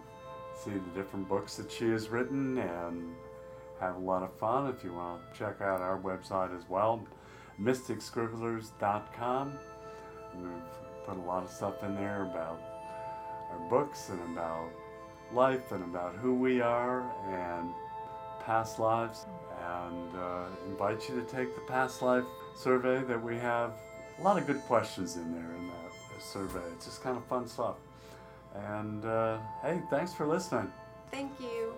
see 0.63 0.71
the 0.71 1.01
different 1.01 1.27
books 1.27 1.55
that 1.55 1.71
she 1.71 1.89
has 1.89 2.09
written 2.09 2.57
and 2.57 3.15
have 3.79 3.95
a 3.95 3.99
lot 3.99 4.21
of 4.21 4.31
fun. 4.37 4.67
If 4.67 4.83
you 4.83 4.93
want 4.93 5.21
to 5.31 5.39
check 5.39 5.61
out 5.61 5.81
our 5.81 5.99
website 5.99 6.55
as 6.55 6.63
well, 6.69 7.03
mysticscribblers.com. 7.59 9.53
We've 10.35 10.51
put 11.05 11.17
a 11.17 11.21
lot 11.21 11.43
of 11.43 11.49
stuff 11.49 11.83
in 11.83 11.95
there 11.95 12.23
about 12.23 12.61
our 13.51 13.69
books 13.69 14.09
and 14.09 14.21
about 14.33 14.69
life 15.33 15.71
and 15.71 15.83
about 15.83 16.15
who 16.15 16.35
we 16.35 16.61
are 16.61 17.01
and 17.29 17.69
past 18.45 18.77
lives. 18.79 19.25
And 19.79 20.15
uh, 20.15 20.45
invite 20.67 21.07
you 21.09 21.15
to 21.15 21.23
take 21.23 21.55
the 21.55 21.61
past 21.61 22.01
life 22.01 22.23
survey 22.55 23.03
that 23.03 23.21
we 23.21 23.35
have. 23.37 23.73
A 24.19 24.21
lot 24.21 24.37
of 24.37 24.45
good 24.45 24.61
questions 24.61 25.15
in 25.15 25.31
there 25.31 25.51
in 25.57 25.67
that 25.67 26.21
survey. 26.21 26.61
It's 26.73 26.85
just 26.85 27.01
kind 27.01 27.17
of 27.17 27.25
fun 27.25 27.47
stuff. 27.47 27.75
And 28.55 29.05
uh, 29.05 29.39
hey, 29.61 29.81
thanks 29.89 30.13
for 30.13 30.27
listening. 30.27 30.71
Thank 31.11 31.39
you. 31.39 31.73